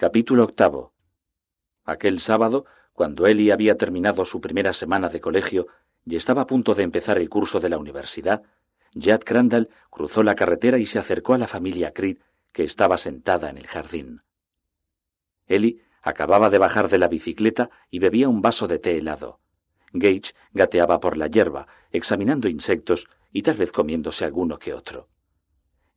Capítulo 0.00 0.44
octavo. 0.44 0.94
Aquel 1.84 2.20
sábado, 2.20 2.64
cuando 2.94 3.26
Ellie 3.26 3.52
había 3.52 3.76
terminado 3.76 4.24
su 4.24 4.40
primera 4.40 4.72
semana 4.72 5.10
de 5.10 5.20
colegio 5.20 5.66
y 6.06 6.16
estaba 6.16 6.40
a 6.40 6.46
punto 6.46 6.74
de 6.74 6.84
empezar 6.84 7.18
el 7.18 7.28
curso 7.28 7.60
de 7.60 7.68
la 7.68 7.76
universidad, 7.76 8.42
Jad 8.98 9.20
Crandall 9.20 9.68
cruzó 9.90 10.22
la 10.22 10.36
carretera 10.36 10.78
y 10.78 10.86
se 10.86 10.98
acercó 10.98 11.34
a 11.34 11.38
la 11.38 11.46
familia 11.46 11.92
Creed, 11.92 12.16
que 12.54 12.64
estaba 12.64 12.96
sentada 12.96 13.50
en 13.50 13.58
el 13.58 13.66
jardín. 13.66 14.20
Ellie 15.46 15.82
acababa 16.00 16.48
de 16.48 16.56
bajar 16.56 16.88
de 16.88 16.96
la 16.96 17.08
bicicleta 17.08 17.68
y 17.90 17.98
bebía 17.98 18.30
un 18.30 18.40
vaso 18.40 18.68
de 18.68 18.78
té 18.78 18.96
helado. 18.96 19.38
Gage 19.92 20.32
gateaba 20.54 20.98
por 20.98 21.18
la 21.18 21.26
hierba, 21.26 21.68
examinando 21.90 22.48
insectos 22.48 23.06
y 23.32 23.42
tal 23.42 23.58
vez 23.58 23.70
comiéndose 23.70 24.24
alguno 24.24 24.58
que 24.58 24.72
otro. 24.72 25.10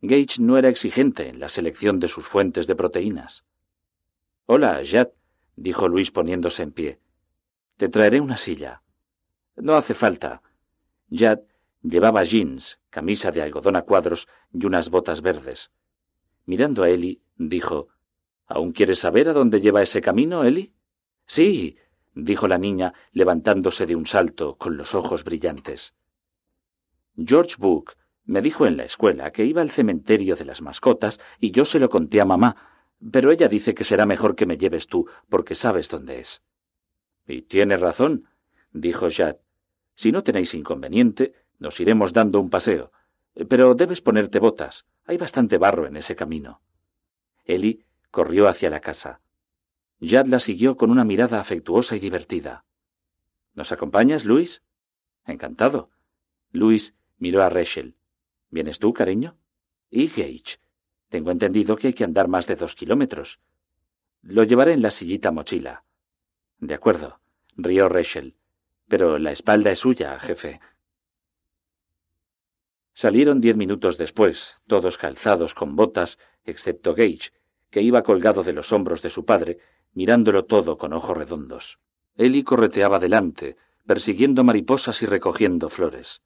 Gage 0.01 0.41
no 0.41 0.57
era 0.57 0.67
exigente 0.67 1.29
en 1.29 1.39
la 1.39 1.47
selección 1.47 2.01
de 2.01 2.09
sus 2.09 2.27
fuentes 2.27 2.67
de 2.67 2.75
proteínas. 2.75 3.45
Hola, 4.45 4.81
Jad, 4.83 5.07
dijo 5.55 5.87
Luis 5.87 6.11
poniéndose 6.11 6.63
en 6.63 6.73
pie. 6.73 6.99
Te 7.77 7.87
traeré 7.87 8.19
una 8.19 8.35
silla. 8.35 8.83
No 9.55 9.75
hace 9.75 9.93
falta. 9.93 10.41
Jad 11.09 11.39
llevaba 11.81 12.23
jeans, 12.23 12.79
camisa 12.89 13.31
de 13.31 13.41
algodón 13.41 13.77
a 13.77 13.83
cuadros 13.83 14.27
y 14.51 14.65
unas 14.65 14.89
botas 14.89 15.21
verdes. 15.21 15.71
Mirando 16.45 16.83
a 16.83 16.89
Eli, 16.89 17.21
dijo 17.37 17.87
¿Aún 18.45 18.73
quieres 18.73 18.99
saber 18.99 19.29
a 19.29 19.33
dónde 19.33 19.61
lleva 19.61 19.81
ese 19.81 20.01
camino, 20.01 20.43
Eli? 20.43 20.73
Sí, 21.25 21.77
dijo 22.13 22.49
la 22.49 22.57
niña, 22.57 22.93
levantándose 23.13 23.85
de 23.85 23.95
un 23.95 24.05
salto, 24.05 24.57
con 24.57 24.75
los 24.75 24.93
ojos 24.93 25.23
brillantes. 25.23 25.95
George 27.15 27.55
Book 27.57 27.93
me 28.25 28.41
dijo 28.41 28.65
en 28.65 28.75
la 28.75 28.83
escuela 28.83 29.31
que 29.31 29.45
iba 29.45 29.61
al 29.61 29.71
cementerio 29.71 30.35
de 30.35 30.43
las 30.43 30.61
mascotas 30.61 31.21
y 31.39 31.51
yo 31.51 31.63
se 31.63 31.79
lo 31.79 31.87
conté 31.87 32.19
a 32.19 32.25
mamá, 32.25 32.72
pero 33.11 33.31
ella 33.31 33.47
dice 33.47 33.73
que 33.73 33.83
será 33.83 34.05
mejor 34.05 34.35
que 34.35 34.45
me 34.45 34.57
lleves 34.57 34.87
tú, 34.87 35.07
porque 35.29 35.55
sabes 35.55 35.89
dónde 35.89 36.19
es. 36.19 36.43
Y 37.27 37.43
tiene 37.43 37.77
razón, 37.77 38.29
dijo 38.71 39.07
Jad. 39.11 39.37
Si 39.95 40.11
no 40.11 40.23
tenéis 40.23 40.53
inconveniente, 40.53 41.33
nos 41.59 41.79
iremos 41.79 42.13
dando 42.13 42.39
un 42.39 42.49
paseo. 42.49 42.91
Pero 43.49 43.75
debes 43.75 44.01
ponerte 44.01 44.39
botas. 44.39 44.85
Hay 45.05 45.17
bastante 45.17 45.57
barro 45.57 45.85
en 45.85 45.97
ese 45.97 46.15
camino. 46.15 46.61
Eli 47.45 47.85
corrió 48.11 48.47
hacia 48.47 48.69
la 48.69 48.79
casa. 48.79 49.21
Jad 49.99 50.27
la 50.27 50.39
siguió 50.39 50.77
con 50.77 50.91
una 50.91 51.03
mirada 51.03 51.39
afectuosa 51.39 51.95
y 51.95 51.99
divertida. 51.99 52.65
¿Nos 53.53 53.71
acompañas, 53.71 54.25
Luis? 54.25 54.63
Encantado. 55.25 55.89
Luis 56.51 56.95
miró 57.17 57.43
a 57.43 57.49
Rachel. 57.49 57.95
¿Vienes 58.49 58.79
tú, 58.79 58.93
cariño? 58.93 59.37
¿Y 59.89 60.07
Gage? 60.07 60.62
Tengo 61.13 61.29
entendido 61.29 61.75
que 61.75 61.89
hay 61.89 61.93
que 61.93 62.03
andar 62.03 62.27
más 62.27 62.47
de 62.47 62.55
dos 62.55 62.73
kilómetros. 62.73 63.39
Lo 64.23 64.43
llevaré 64.43 64.73
en 64.73 64.81
la 64.81 64.89
sillita 64.89 65.29
mochila. 65.29 65.83
De 66.57 66.73
acuerdo, 66.73 67.19
rió 67.55 67.87
Rachel. 67.87 68.35
Pero 68.87 69.19
la 69.19 69.31
espalda 69.31 69.69
es 69.69 69.77
suya, 69.77 70.19
jefe. 70.19 70.59
Salieron 72.93 73.41
diez 73.41 73.55
minutos 73.55 73.99
después, 73.99 74.57
todos 74.65 74.97
calzados 74.97 75.53
con 75.53 75.75
botas, 75.75 76.17
excepto 76.45 76.95
Gage, 76.95 77.29
que 77.69 77.83
iba 77.83 78.01
colgado 78.01 78.41
de 78.41 78.53
los 78.53 78.73
hombros 78.73 79.03
de 79.03 79.11
su 79.11 79.23
padre, 79.23 79.59
mirándolo 79.93 80.45
todo 80.45 80.79
con 80.79 80.93
ojos 80.93 81.15
redondos. 81.15 81.77
Eli 82.15 82.43
correteaba 82.43 82.97
delante, 82.97 83.55
persiguiendo 83.85 84.43
mariposas 84.43 85.03
y 85.03 85.05
recogiendo 85.05 85.69
flores. 85.69 86.23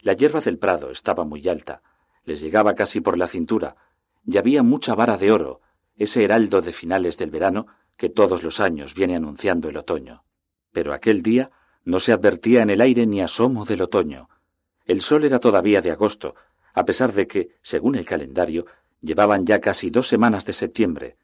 La 0.00 0.12
hierba 0.12 0.42
del 0.42 0.58
prado 0.58 0.90
estaba 0.90 1.24
muy 1.24 1.48
alta, 1.48 1.80
les 2.26 2.42
llegaba 2.42 2.74
casi 2.74 3.00
por 3.00 3.16
la 3.16 3.28
cintura, 3.28 3.76
y 4.26 4.38
había 4.38 4.62
mucha 4.62 4.94
vara 4.94 5.16
de 5.16 5.30
oro, 5.30 5.60
ese 5.96 6.24
heraldo 6.24 6.60
de 6.60 6.72
finales 6.72 7.16
del 7.16 7.30
verano 7.30 7.66
que 7.96 8.10
todos 8.10 8.42
los 8.42 8.60
años 8.60 8.94
viene 8.94 9.16
anunciando 9.16 9.68
el 9.68 9.76
otoño. 9.76 10.24
Pero 10.72 10.92
aquel 10.92 11.22
día 11.22 11.50
no 11.84 12.00
se 12.00 12.12
advertía 12.12 12.62
en 12.62 12.70
el 12.70 12.80
aire 12.80 13.06
ni 13.06 13.22
asomo 13.22 13.64
del 13.64 13.82
otoño. 13.82 14.28
El 14.84 15.00
sol 15.00 15.24
era 15.24 15.38
todavía 15.38 15.80
de 15.80 15.92
agosto, 15.92 16.34
a 16.74 16.84
pesar 16.84 17.12
de 17.12 17.26
que, 17.26 17.56
según 17.62 17.94
el 17.94 18.04
calendario, 18.04 18.66
llevaban 19.00 19.46
ya 19.46 19.60
casi 19.60 19.90
dos 19.90 20.08
semanas 20.08 20.44
de 20.44 20.52
septiembre. 20.52 21.16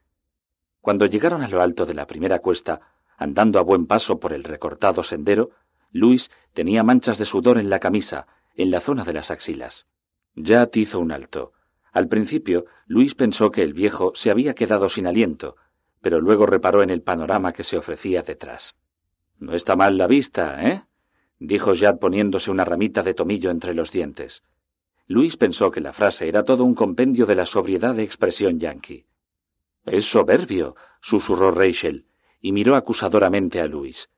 Cuando 0.81 1.05
llegaron 1.05 1.43
a 1.43 1.47
lo 1.47 1.61
alto 1.61 1.85
de 1.85 1.93
la 1.93 2.07
primera 2.07 2.39
cuesta, 2.39 2.81
andando 3.17 3.59
a 3.59 3.61
buen 3.61 3.85
paso 3.85 4.19
por 4.19 4.33
el 4.33 4.43
recortado 4.43 5.03
sendero, 5.03 5.51
Luis 5.91 6.31
tenía 6.53 6.83
manchas 6.83 7.19
de 7.19 7.25
sudor 7.25 7.57
en 7.57 7.69
la 7.69 7.79
camisa, 7.79 8.27
en 8.55 8.71
la 8.71 8.79
zona 8.79 9.03
de 9.03 9.13
las 9.13 9.29
axilas. 9.29 9.87
Ya 10.35 10.67
hizo 10.73 10.99
un 10.99 11.11
alto. 11.11 11.53
Al 11.93 12.07
principio, 12.07 12.65
Luis 12.87 13.13
pensó 13.13 13.51
que 13.51 13.61
el 13.61 13.73
viejo 13.73 14.11
se 14.15 14.31
había 14.31 14.55
quedado 14.55 14.89
sin 14.89 15.05
aliento, 15.05 15.55
pero 16.01 16.19
luego 16.19 16.47
reparó 16.47 16.81
en 16.81 16.89
el 16.89 17.03
panorama 17.03 17.53
que 17.53 17.63
se 17.63 17.77
ofrecía 17.77 18.23
detrás. 18.23 18.75
No 19.37 19.53
está 19.53 19.75
mal 19.75 19.97
la 19.97 20.07
vista, 20.07 20.67
¿eh? 20.67 20.83
dijo 21.39 21.73
Jad 21.75 21.99
poniéndose 21.99 22.49
una 22.49 22.65
ramita 22.65 23.03
de 23.03 23.13
tomillo 23.13 23.51
entre 23.51 23.75
los 23.75 23.91
dientes. 23.91 24.43
Luis 25.05 25.37
pensó 25.37 25.69
que 25.69 25.81
la 25.81 25.93
frase 25.93 26.27
era 26.27 26.43
todo 26.43 26.63
un 26.63 26.73
compendio 26.73 27.25
de 27.25 27.35
la 27.35 27.45
sobriedad 27.45 27.93
de 27.93 28.03
expresión 28.03 28.59
yankee. 28.59 29.05
Es 29.85 30.05
soberbio, 30.05 30.75
susurró 30.99 31.51
Rachel, 31.51 32.07
y 32.39 32.53
miró 32.53 32.75
acusadoramente 32.75 33.61
a 33.61 33.67
Luis. 33.67 34.09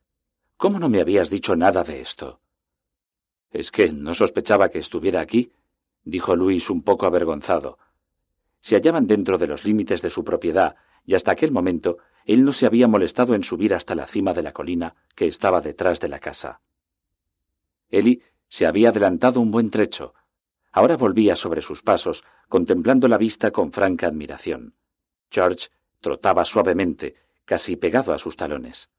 ¿Cómo 0.58 0.80
no 0.80 0.88
me 0.88 1.02
habías 1.02 1.30
dicho 1.30 1.56
nada 1.56 1.84
de 1.84 2.02
esto? 2.02 2.40
Es 3.52 3.72
que 3.72 3.92
no 3.92 4.14
sospechaba 4.14 4.70
que 4.70 4.80
estuviera 4.80 5.22
aquí, 5.22 5.52
dijo 6.06 6.36
Luis 6.36 6.70
un 6.70 6.84
poco 6.84 7.06
avergonzado. 7.06 7.78
Se 8.62 8.76
hallaban 8.76 9.08
dentro 9.08 9.38
de 9.38 9.48
los 9.48 9.66
límites 9.66 10.02
de 10.02 10.10
su 10.10 10.24
propiedad, 10.24 10.76
y 11.04 11.16
hasta 11.16 11.32
aquel 11.32 11.52
momento 11.52 11.98
él 12.26 12.44
no 12.44 12.54
se 12.54 12.66
había 12.66 12.88
molestado 12.88 13.36
en 13.36 13.44
subir 13.44 13.74
hasta 13.74 13.94
la 13.94 14.08
cima 14.08 14.34
de 14.34 14.44
la 14.44 14.54
colina 14.54 14.96
que 15.16 15.28
estaba 15.28 15.62
detrás 15.62 16.00
de 16.00 16.08
la 16.08 16.20
casa. 16.20 16.62
Eli 17.90 18.22
se 18.48 18.66
había 18.66 18.90
adelantado 18.90 19.42
un 19.42 19.52
buen 19.52 19.70
trecho. 19.70 20.14
Ahora 20.72 20.98
volvía 20.98 21.36
sobre 21.36 21.62
sus 21.62 21.84
pasos, 21.84 22.24
contemplando 22.50 23.08
la 23.08 23.18
vista 23.18 23.52
con 23.52 23.72
franca 23.72 24.08
admiración. 24.08 24.76
George 25.30 25.70
trotaba 26.02 26.46
suavemente, 26.46 27.16
casi 27.46 27.76
pegado 27.76 28.14
a 28.14 28.18
sus 28.18 28.36
talones. 28.36 28.90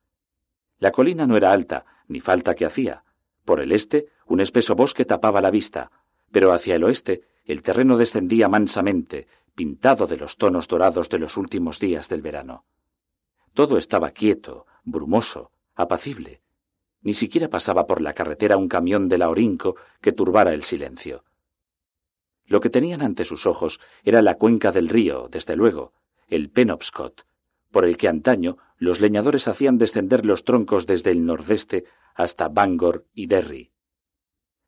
La 0.79 0.93
colina 0.93 1.27
no 1.27 1.37
era 1.37 1.53
alta, 1.53 1.85
ni 2.09 2.21
falta 2.21 2.55
que 2.55 2.67
hacía. 2.67 3.05
Por 3.45 3.61
el 3.61 3.73
este, 3.73 4.09
un 4.27 4.41
espeso 4.41 4.75
bosque 4.75 5.05
tapaba 5.05 5.41
la 5.41 5.51
vista, 5.51 5.91
pero 6.31 6.53
hacia 6.53 6.75
el 6.75 6.85
oeste 6.85 7.23
el 7.45 7.63
terreno 7.63 7.97
descendía 7.97 8.49
mansamente, 8.49 9.29
pintado 9.55 10.07
de 10.07 10.17
los 10.17 10.37
tonos 10.37 10.69
dorados 10.69 11.09
de 11.09 11.19
los 11.19 11.37
últimos 11.37 11.79
días 11.79 12.09
del 12.09 12.21
verano. 12.21 12.65
Todo 13.55 13.79
estaba 13.79 14.11
quieto, 14.11 14.67
brumoso, 14.85 15.53
apacible. 15.75 16.43
Ni 17.03 17.13
siquiera 17.13 17.49
pasaba 17.49 17.87
por 17.87 18.01
la 18.03 18.13
carretera 18.13 18.57
un 18.57 18.69
camión 18.69 19.09
de 19.09 19.19
la 19.19 19.31
Orinco 19.31 19.77
que 20.01 20.13
turbara 20.13 20.53
el 20.53 20.65
silencio. 20.65 21.25
Lo 22.45 22.61
que 22.61 22.71
tenían 22.71 23.03
ante 23.03 23.25
sus 23.25 23.47
ojos 23.47 23.81
era 24.03 24.23
la 24.23 24.35
cuenca 24.35 24.73
del 24.73 24.89
río, 24.89 25.29
desde 25.31 25.57
luego, 25.57 25.93
el 26.27 26.51
Penobscot, 26.51 27.27
por 27.71 27.85
el 27.85 27.97
que 27.97 28.09
antaño 28.09 28.59
los 28.77 29.01
leñadores 29.01 29.49
hacían 29.49 29.79
descender 29.79 30.27
los 30.27 30.45
troncos 30.45 30.87
desde 30.87 31.13
el 31.13 31.25
nordeste 31.25 31.85
hasta 32.15 32.49
Bangor 32.49 33.07
y 33.15 33.27
Derry 33.27 33.71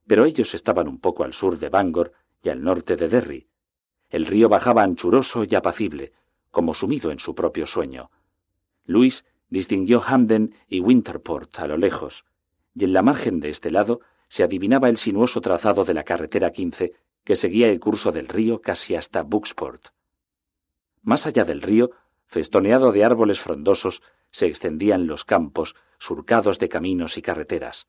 pero 0.09 0.25
ellos 0.25 0.55
estaban 0.55 0.89
un 0.89 0.99
poco 0.99 1.23
al 1.23 1.35
sur 1.35 1.59
de 1.59 1.69
Bangor 1.69 2.13
y 2.43 2.49
al 2.49 2.65
norte 2.65 2.97
de 2.97 3.09
Derry. 3.09 3.49
El 4.09 4.27
río 4.27 4.49
bajaba 4.49 4.83
anchuroso 4.83 5.45
y 5.45 5.55
apacible, 5.55 6.13
como 6.51 6.75
sumido 6.75 7.13
en 7.13 7.19
su 7.19 7.35
propio 7.35 7.67
sueño. 7.67 8.11
Luis 8.85 9.27
distinguió 9.51 10.01
Hamden 10.01 10.55
y 10.67 10.81
Winterport 10.81 11.59
a 11.61 11.67
lo 11.67 11.77
lejos, 11.77 12.25
y 12.75 12.85
en 12.85 12.95
la 12.95 13.03
margen 13.03 13.39
de 13.39 13.51
este 13.51 13.71
lado 13.71 14.01
se 14.29 14.43
adivinaba 14.43 14.89
el 14.89 14.97
sinuoso 14.97 15.41
trazado 15.43 15.85
de 15.85 15.95
la 15.95 16.05
carretera 16.05 16.53
15 16.53 16.95
que 17.25 17.37
seguía 17.37 17.69
el 17.69 17.79
curso 17.79 18.11
del 18.11 18.29
río 18.29 18.63
casi 18.63 18.95
hasta 18.95 19.23
Buxport. 19.23 19.89
Más 21.03 21.27
allá 21.27 21.45
del 21.45 21.61
río, 21.61 21.91
festoneado 22.27 22.93
de 22.93 23.05
árboles 23.05 23.41
frondosos, 23.41 24.03
se 24.31 24.47
extendían 24.47 25.07
los 25.07 25.27
campos, 25.27 25.77
surcados 25.99 26.59
de 26.59 26.71
caminos 26.71 27.19
y 27.19 27.23
carreteras. 27.23 27.89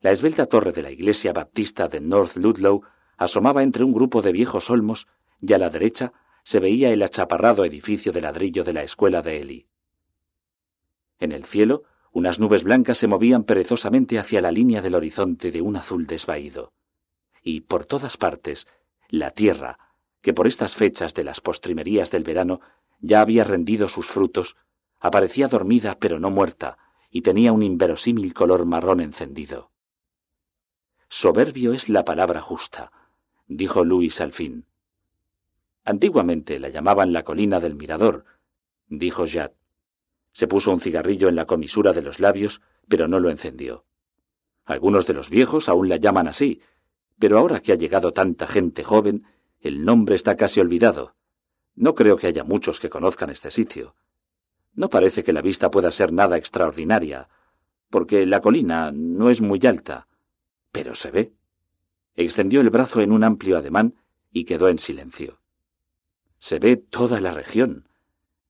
La 0.00 0.12
esbelta 0.12 0.46
torre 0.46 0.70
de 0.70 0.82
la 0.82 0.92
iglesia 0.92 1.32
baptista 1.32 1.88
de 1.88 2.00
North 2.00 2.36
Ludlow 2.36 2.82
asomaba 3.16 3.64
entre 3.64 3.82
un 3.82 3.92
grupo 3.92 4.22
de 4.22 4.30
viejos 4.30 4.70
olmos 4.70 5.08
y 5.40 5.52
a 5.52 5.58
la 5.58 5.70
derecha 5.70 6.12
se 6.44 6.60
veía 6.60 6.90
el 6.90 7.02
achaparrado 7.02 7.64
edificio 7.64 8.12
de 8.12 8.20
ladrillo 8.20 8.62
de 8.62 8.72
la 8.72 8.84
escuela 8.84 9.22
de 9.22 9.40
Eli. 9.40 9.66
En 11.18 11.32
el 11.32 11.44
cielo, 11.44 11.82
unas 12.12 12.38
nubes 12.38 12.62
blancas 12.62 12.98
se 12.98 13.08
movían 13.08 13.42
perezosamente 13.42 14.20
hacia 14.20 14.40
la 14.40 14.52
línea 14.52 14.82
del 14.82 14.94
horizonte 14.94 15.50
de 15.50 15.62
un 15.62 15.76
azul 15.76 16.06
desvaído. 16.06 16.72
Y 17.42 17.62
por 17.62 17.84
todas 17.84 18.16
partes, 18.16 18.68
la 19.08 19.32
tierra, 19.32 19.78
que 20.22 20.32
por 20.32 20.46
estas 20.46 20.74
fechas 20.74 21.12
de 21.14 21.24
las 21.24 21.40
postrimerías 21.40 22.12
del 22.12 22.22
verano 22.22 22.60
ya 23.00 23.20
había 23.20 23.42
rendido 23.42 23.88
sus 23.88 24.06
frutos, 24.06 24.56
aparecía 25.00 25.48
dormida 25.48 25.96
pero 25.98 26.20
no 26.20 26.30
muerta, 26.30 26.78
y 27.10 27.22
tenía 27.22 27.52
un 27.52 27.64
inverosímil 27.64 28.32
color 28.32 28.64
marrón 28.64 29.00
encendido. 29.00 29.72
Soberbio 31.10 31.72
es 31.72 31.88
la 31.88 32.04
palabra 32.04 32.42
justa, 32.42 32.92
dijo 33.46 33.82
Luis 33.82 34.20
al 34.20 34.32
fin. 34.32 34.66
Antiguamente 35.82 36.60
la 36.60 36.68
llamaban 36.68 37.14
la 37.14 37.24
colina 37.24 37.60
del 37.60 37.74
mirador, 37.74 38.26
dijo 38.88 39.24
Jad. 39.26 39.52
Se 40.32 40.46
puso 40.46 40.70
un 40.70 40.80
cigarrillo 40.80 41.28
en 41.28 41.34
la 41.34 41.46
comisura 41.46 41.94
de 41.94 42.02
los 42.02 42.20
labios, 42.20 42.60
pero 42.88 43.08
no 43.08 43.20
lo 43.20 43.30
encendió. 43.30 43.86
Algunos 44.66 45.06
de 45.06 45.14
los 45.14 45.30
viejos 45.30 45.70
aún 45.70 45.88
la 45.88 45.96
llaman 45.96 46.28
así, 46.28 46.60
pero 47.18 47.38
ahora 47.38 47.60
que 47.60 47.72
ha 47.72 47.76
llegado 47.76 48.12
tanta 48.12 48.46
gente 48.46 48.84
joven, 48.84 49.24
el 49.60 49.86
nombre 49.86 50.14
está 50.14 50.36
casi 50.36 50.60
olvidado. 50.60 51.14
No 51.74 51.94
creo 51.94 52.16
que 52.16 52.26
haya 52.26 52.44
muchos 52.44 52.80
que 52.80 52.90
conozcan 52.90 53.30
este 53.30 53.50
sitio. 53.50 53.94
No 54.74 54.90
parece 54.90 55.24
que 55.24 55.32
la 55.32 55.40
vista 55.40 55.70
pueda 55.70 55.90
ser 55.90 56.12
nada 56.12 56.36
extraordinaria, 56.36 57.30
porque 57.88 58.26
la 58.26 58.42
colina 58.42 58.92
no 58.92 59.30
es 59.30 59.40
muy 59.40 59.58
alta, 59.64 60.06
pero 60.72 60.94
se 60.94 61.10
ve. 61.10 61.32
Extendió 62.14 62.60
el 62.60 62.70
brazo 62.70 63.00
en 63.00 63.12
un 63.12 63.24
amplio 63.24 63.56
ademán 63.58 63.94
y 64.30 64.44
quedó 64.44 64.68
en 64.68 64.78
silencio. 64.78 65.40
Se 66.38 66.58
ve 66.58 66.76
toda 66.76 67.20
la 67.20 67.32
región, 67.32 67.88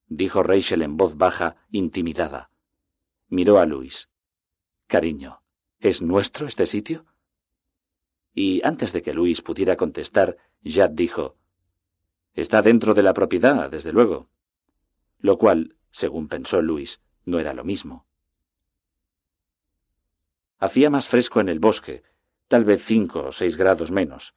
dijo 0.08 0.42
Rachel 0.42 0.82
en 0.82 0.96
voz 0.96 1.16
baja, 1.16 1.56
intimidada. 1.70 2.50
Miró 3.28 3.58
a 3.58 3.66
Luis. 3.66 4.08
Cariño, 4.86 5.42
¿es 5.80 6.02
nuestro 6.02 6.46
este 6.46 6.66
sitio? 6.66 7.04
Y 8.32 8.64
antes 8.64 8.92
de 8.92 9.02
que 9.02 9.12
Luis 9.12 9.42
pudiera 9.42 9.76
contestar, 9.76 10.36
Jad 10.64 10.90
dijo 10.90 11.36
Está 12.32 12.62
dentro 12.62 12.94
de 12.94 13.02
la 13.02 13.14
propiedad, 13.14 13.70
desde 13.70 13.92
luego. 13.92 14.30
Lo 15.18 15.38
cual, 15.38 15.76
según 15.90 16.28
pensó 16.28 16.62
Luis, 16.62 17.00
no 17.24 17.38
era 17.38 17.52
lo 17.52 17.64
mismo. 17.64 18.07
Hacía 20.58 20.90
más 20.90 21.06
fresco 21.06 21.40
en 21.40 21.48
el 21.48 21.60
bosque, 21.60 22.02
tal 22.48 22.64
vez 22.64 22.82
cinco 22.84 23.26
o 23.26 23.32
seis 23.32 23.56
grados 23.56 23.92
menos. 23.92 24.34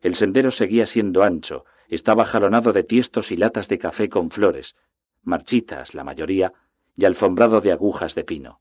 El 0.00 0.14
sendero 0.14 0.50
seguía 0.50 0.86
siendo 0.86 1.22
ancho, 1.22 1.64
estaba 1.88 2.24
jalonado 2.24 2.72
de 2.72 2.82
tiestos 2.82 3.30
y 3.30 3.36
latas 3.36 3.68
de 3.68 3.78
café 3.78 4.08
con 4.08 4.30
flores, 4.30 4.76
marchitas 5.22 5.94
la 5.94 6.04
mayoría, 6.04 6.52
y 6.96 7.04
alfombrado 7.04 7.60
de 7.60 7.72
agujas 7.72 8.14
de 8.14 8.24
pino. 8.24 8.60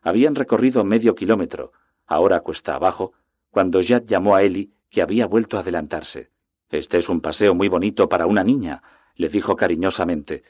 Habían 0.00 0.34
recorrido 0.34 0.84
medio 0.84 1.14
kilómetro, 1.14 1.72
ahora 2.06 2.40
cuesta 2.40 2.74
abajo, 2.74 3.12
cuando 3.50 3.80
Jad 3.82 4.04
llamó 4.04 4.34
a 4.34 4.42
Eli, 4.42 4.72
que 4.90 5.02
había 5.02 5.26
vuelto 5.26 5.56
a 5.56 5.60
adelantarse. 5.60 6.30
Este 6.70 6.98
es 6.98 7.08
un 7.08 7.20
paseo 7.20 7.54
muy 7.54 7.68
bonito 7.68 8.08
para 8.08 8.26
una 8.26 8.44
niña, 8.44 8.82
le 9.14 9.28
dijo 9.28 9.56
cariñosamente, 9.56 10.42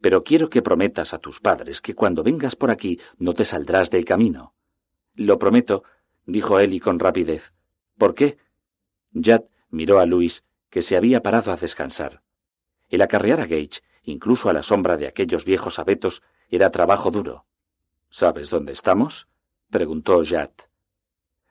pero 0.00 0.24
quiero 0.24 0.48
que 0.48 0.62
prometas 0.62 1.12
a 1.12 1.18
tus 1.18 1.40
padres 1.40 1.80
que 1.80 1.94
cuando 1.94 2.22
vengas 2.22 2.56
por 2.56 2.70
aquí 2.70 3.00
no 3.18 3.34
te 3.34 3.44
saldrás 3.44 3.90
del 3.90 4.04
camino. 4.04 4.54
Lo 5.18 5.40
prometo, 5.40 5.82
dijo 6.26 6.60
Eli 6.60 6.78
con 6.78 7.00
rapidez. 7.00 7.52
¿Por 7.98 8.14
qué? 8.14 8.38
Jad 9.12 9.42
miró 9.68 9.98
a 9.98 10.06
Luis, 10.06 10.44
que 10.70 10.80
se 10.80 10.96
había 10.96 11.24
parado 11.24 11.50
a 11.50 11.56
descansar. 11.56 12.22
El 12.88 13.02
acarrear 13.02 13.40
a 13.40 13.46
Gage, 13.46 13.82
incluso 14.04 14.48
a 14.48 14.52
la 14.52 14.62
sombra 14.62 14.96
de 14.96 15.08
aquellos 15.08 15.44
viejos 15.44 15.80
abetos, 15.80 16.22
era 16.50 16.70
trabajo 16.70 17.10
duro. 17.10 17.46
¿Sabes 18.10 18.48
dónde 18.48 18.72
estamos? 18.72 19.26
preguntó 19.70 20.22
Jad. 20.24 20.52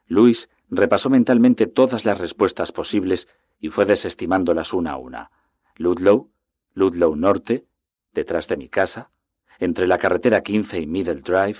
Luis 0.05 0.49
repasó 0.69 1.09
mentalmente 1.09 1.67
todas 1.67 2.05
las 2.05 2.19
respuestas 2.19 2.71
posibles 2.71 3.27
y 3.59 3.67
fue 3.67 3.83
desestimándolas 3.83 4.71
una 4.71 4.93
a 4.93 4.97
una. 4.97 5.31
Ludlow, 5.75 6.31
Ludlow 6.73 7.17
Norte, 7.17 7.67
detrás 8.13 8.47
de 8.47 8.55
mi 8.55 8.69
casa, 8.69 9.11
entre 9.59 9.87
la 9.87 9.97
carretera 9.97 10.41
15 10.41 10.79
y 10.79 10.87
Middle 10.87 11.21
Drive. 11.21 11.59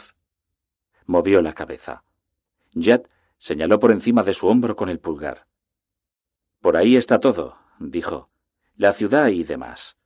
Movió 1.07 1.42
la 1.42 1.54
cabeza. 1.54 2.04
Jad 2.75 3.04
señaló 3.38 3.80
por 3.80 3.92
encima 3.92 4.24
de 4.24 4.33
su 4.33 4.48
hombro 4.48 4.75
con 4.75 4.89
el 4.89 5.00
pulgar. 5.00 5.48
Por 6.62 6.75
ahí 6.75 6.98
está 6.98 7.19
todo, 7.19 7.57
dijo. 7.80 8.30
La 8.75 8.92
ciudad 8.92 9.27
y 9.30 9.44
demás. 9.44 9.98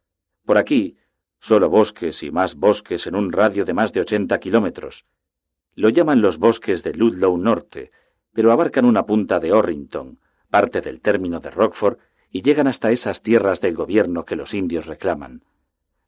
Por 0.46 0.58
aquí, 0.58 0.98
solo 1.40 1.70
bosques 1.70 2.22
y 2.22 2.30
más 2.30 2.56
bosques 2.56 3.08
en 3.08 3.16
un 3.16 3.32
radio 3.32 3.66
de 3.66 3.74
más 3.74 3.94
de 3.94 4.02
ochenta 4.02 4.40
kilómetros. 4.40 5.06
Lo 5.74 5.90
llaman 5.90 6.22
los 6.22 6.38
bosques 6.38 6.84
de 6.84 6.94
Ludlow 6.94 7.36
Norte, 7.38 7.92
pero 8.32 8.52
abarcan 8.52 8.86
una 8.86 9.06
punta 9.06 9.40
de 9.40 9.54
Orrington, 9.54 10.20
parte 10.50 10.82
del 10.82 11.02
término 11.02 11.40
de 11.40 11.50
Rockford, 11.50 11.98
y 12.30 12.44
llegan 12.44 12.68
hasta 12.68 12.92
esas 12.92 13.22
tierras 13.24 13.60
del 13.60 13.74
gobierno 13.74 14.24
que 14.24 14.36
los 14.36 14.54
indios 14.54 14.86
reclaman. 14.86 15.44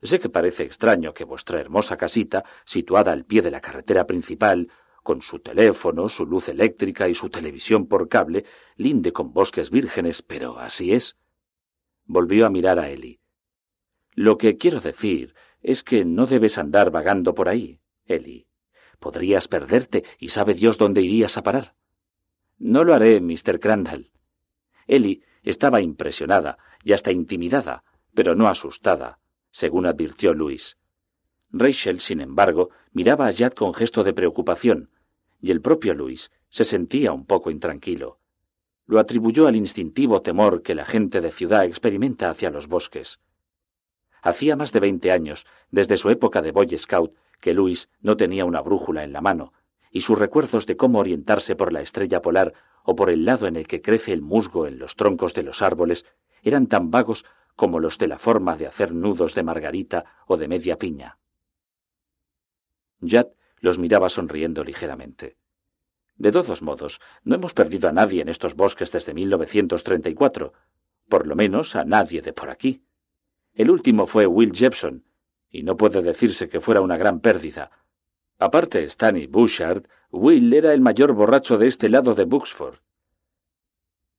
Sé 0.02 0.20
que 0.20 0.30
parece 0.30 0.64
extraño 0.64 1.14
que 1.14 1.24
vuestra 1.24 1.60
hermosa 1.60 1.98
casita, 1.98 2.44
situada 2.66 3.12
al 3.12 3.26
pie 3.26 3.42
de 3.42 3.52
la 3.52 3.62
carretera 3.62 4.06
principal, 4.06 4.70
con 5.04 5.22
su 5.22 5.40
teléfono, 5.40 6.10
su 6.10 6.26
luz 6.26 6.50
eléctrica 6.50 7.08
y 7.08 7.14
su 7.14 7.30
televisión 7.30 7.88
por 7.88 8.10
cable, 8.10 8.46
linde 8.78 9.14
con 9.14 9.34
bosques 9.34 9.70
vírgenes, 9.70 10.22
pero 10.22 10.58
así 10.58 10.94
es. 10.94 11.18
Volvió 12.06 12.46
a 12.46 12.50
mirar 12.50 12.80
a 12.80 12.90
Eli. 12.90 13.20
Lo 14.14 14.38
que 14.38 14.58
quiero 14.58 14.80
decir 14.80 15.36
es 15.62 15.84
que 15.84 16.06
no 16.06 16.26
debes 16.26 16.58
andar 16.58 16.90
vagando 16.92 17.36
por 17.36 17.50
ahí, 17.50 17.80
Eli. 18.06 18.48
Podrías 19.00 19.48
perderte 19.48 20.04
y 20.18 20.30
sabe 20.30 20.54
Dios 20.54 20.78
dónde 20.78 21.02
irías 21.02 21.38
a 21.38 21.44
parar. 21.44 21.76
No 22.58 22.84
lo 22.84 22.94
haré, 22.94 23.20
Mr. 23.20 23.60
Crandall. 23.60 24.12
Ellie 24.88 25.22
estaba 25.42 25.82
impresionada 25.82 26.58
y 26.84 26.94
hasta 26.94 27.12
intimidada, 27.12 27.84
pero 28.14 28.36
no 28.36 28.48
asustada, 28.48 29.20
según 29.52 29.86
advirtió 29.86 30.34
Luis. 30.34 30.78
Rachel, 31.52 32.00
sin 32.00 32.22
embargo, 32.22 32.70
miraba 32.92 33.28
a 33.28 33.34
Jad 33.34 33.52
con 33.52 33.74
gesto 33.74 34.04
de 34.04 34.14
preocupación, 34.14 34.90
y 35.44 35.52
el 35.52 35.60
propio 35.60 35.94
Luis 35.94 36.32
se 36.48 36.64
sentía 36.64 37.12
un 37.12 37.26
poco 37.26 37.52
intranquilo. 37.52 38.18
Lo 38.86 38.98
atribuyó 38.98 39.46
al 39.46 39.58
instintivo 39.58 40.22
temor 40.22 40.64
que 40.64 40.74
la 40.74 40.86
gente 40.86 41.20
de 41.20 41.32
ciudad 41.32 41.66
experimenta 41.66 42.30
hacia 42.30 42.50
los 42.50 42.68
bosques. 42.68 43.20
Hacía 44.22 44.56
más 44.56 44.72
de 44.72 44.80
veinte 44.80 45.12
años, 45.12 45.46
desde 45.70 45.98
su 45.98 46.10
época 46.10 46.42
de 46.42 46.52
Boy 46.52 46.70
Scout, 46.78 47.14
que 47.42 47.54
Luis 47.54 47.90
no 48.00 48.16
tenía 48.16 48.46
una 48.46 48.62
brújula 48.62 49.04
en 49.04 49.12
la 49.12 49.20
mano, 49.20 49.52
y 49.92 50.00
sus 50.00 50.18
recuerdos 50.18 50.66
de 50.66 50.78
cómo 50.78 51.00
orientarse 51.00 51.58
por 51.58 51.74
la 51.74 51.82
estrella 51.82 52.22
polar 52.22 52.54
o 52.86 52.96
por 52.96 53.10
el 53.10 53.26
lado 53.26 53.46
en 53.46 53.58
el 53.58 53.68
que 53.68 53.82
crece 53.82 54.14
el 54.14 54.22
musgo 54.22 54.66
en 54.66 54.80
los 54.80 54.96
troncos 54.96 55.34
de 55.34 55.44
los 55.44 55.62
árboles 55.62 56.06
eran 56.42 56.68
tan 56.68 56.90
vagos 56.90 57.26
como 57.58 57.82
los 57.82 57.98
de 57.98 58.08
la 58.08 58.18
forma 58.18 58.56
de 58.56 58.68
hacer 58.68 58.94
nudos 58.94 59.36
de 59.36 59.44
margarita 59.44 60.06
o 60.26 60.38
de 60.38 60.48
media 60.48 60.78
piña. 60.78 61.18
Los 63.64 63.80
miraba 63.80 64.10
sonriendo 64.10 64.66
ligeramente. 64.66 65.38
De 66.18 66.34
todos 66.34 66.62
modos, 66.62 67.00
no 67.24 67.36
hemos 67.36 67.54
perdido 67.54 67.88
a 67.88 67.94
nadie 67.94 68.22
en 68.22 68.28
estos 68.28 68.56
bosques 68.56 68.92
desde 68.92 69.14
1934, 69.14 70.52
por 71.08 71.26
lo 71.26 71.36
menos 71.38 71.78
a 71.78 71.86
nadie 71.86 72.22
de 72.22 72.34
por 72.34 72.50
aquí. 72.50 72.84
El 73.54 73.72
último 73.72 74.06
fue 74.06 74.28
Will 74.28 74.52
Jepson, 74.52 75.06
y 75.50 75.64
no 75.64 75.78
puede 75.78 76.02
decirse 76.02 76.50
que 76.50 76.60
fuera 76.60 76.82
una 76.82 76.98
gran 76.98 77.22
pérdida, 77.22 77.72
Aparte 78.38 78.84
Stanley 78.84 79.28
Bouchard, 79.28 79.86
Will 80.12 80.54
era 80.54 80.74
el 80.74 80.82
mayor 80.82 81.14
borracho 81.14 81.58
de 81.58 81.68
este 81.68 81.88
lado 81.88 82.14
de 82.14 82.26
Buxford. 82.26 82.80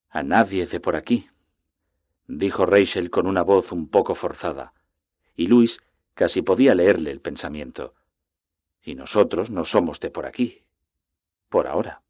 A 0.08 0.22
nadie 0.22 0.64
de 0.64 0.80
por 0.80 0.96
aquí, 0.96 1.28
dijo 2.26 2.64
Rachel 2.64 3.10
con 3.10 3.26
una 3.26 3.42
voz 3.42 3.70
un 3.72 3.90
poco 3.90 4.14
forzada, 4.14 4.72
y 5.34 5.48
Luis 5.48 5.82
casi 6.14 6.40
podía 6.40 6.74
leerle 6.74 7.10
el 7.10 7.20
pensamiento. 7.20 7.94
Y 8.84 8.94
nosotros 8.94 9.50
no 9.50 9.64
somos 9.64 9.98
de 9.98 10.10
por 10.10 10.26
aquí. 10.26 10.62
Por 11.48 11.66
ahora. 11.66 12.02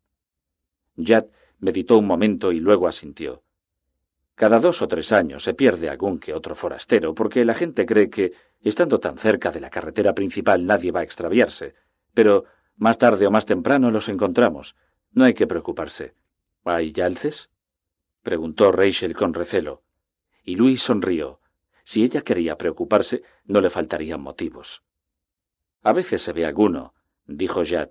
Jad 0.97 1.27
meditó 1.61 1.99
un 1.99 2.07
momento 2.07 2.53
y 2.53 2.61
luego 2.61 2.89
asintió. 2.89 3.43
Cada 4.35 4.59
dos 4.59 4.83
o 4.83 4.89
tres 4.89 5.13
años 5.13 5.45
se 5.45 5.55
pierde 5.55 5.89
algún 5.89 6.19
que 6.19 6.35
otro 6.35 6.57
forastero 6.57 7.15
porque 7.15 7.45
la 7.45 7.55
gente 7.55 7.87
cree 7.87 8.11
que, 8.11 8.33
estando 8.61 8.99
tan 8.99 9.17
cerca 9.17 9.53
de 9.53 9.61
la 9.61 9.71
carretera 9.71 10.15
principal, 10.15 10.67
nadie 10.67 10.91
va 10.91 11.01
a 11.01 11.05
extraviarse. 11.05 11.75
Pero 12.13 12.45
más 12.77 12.99
tarde 12.99 13.27
o 13.27 13.31
más 13.31 13.47
temprano 13.47 13.93
los 13.93 14.09
encontramos. 14.09 14.75
No 15.13 15.25
hay 15.25 15.35
que 15.35 15.47
preocuparse. 15.47 16.15
¿Hay 16.65 16.93
yalces? 16.93 17.51
preguntó 18.23 18.73
Rachel 18.73 19.15
con 19.15 19.35
recelo. 19.35 19.83
Y 20.43 20.57
Luis 20.57 20.83
sonrió. 20.83 21.41
Si 21.85 22.03
ella 22.03 22.23
quería 22.23 22.59
preocuparse, 22.59 23.23
no 23.45 23.61
le 23.61 23.71
faltarían 23.71 24.21
motivos. 24.21 24.83
A 25.85 25.93
veces 25.93 26.23
se 26.23 26.33
ve 26.33 26.47
alguno, 26.47 26.95
dijo 27.27 27.63
Jad, 27.65 27.91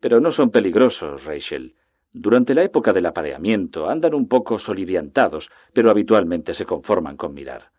pero 0.00 0.20
no 0.20 0.30
son 0.30 0.50
peligrosos, 0.50 1.24
Rachel. 1.24 1.76
Durante 2.10 2.54
la 2.54 2.62
época 2.62 2.94
del 2.94 3.04
apareamiento 3.04 3.90
andan 3.90 4.14
un 4.14 4.26
poco 4.26 4.58
soliviantados, 4.58 5.50
pero 5.74 5.90
habitualmente 5.90 6.54
se 6.54 6.64
conforman 6.64 7.18
con 7.18 7.34
mirar. 7.34 7.72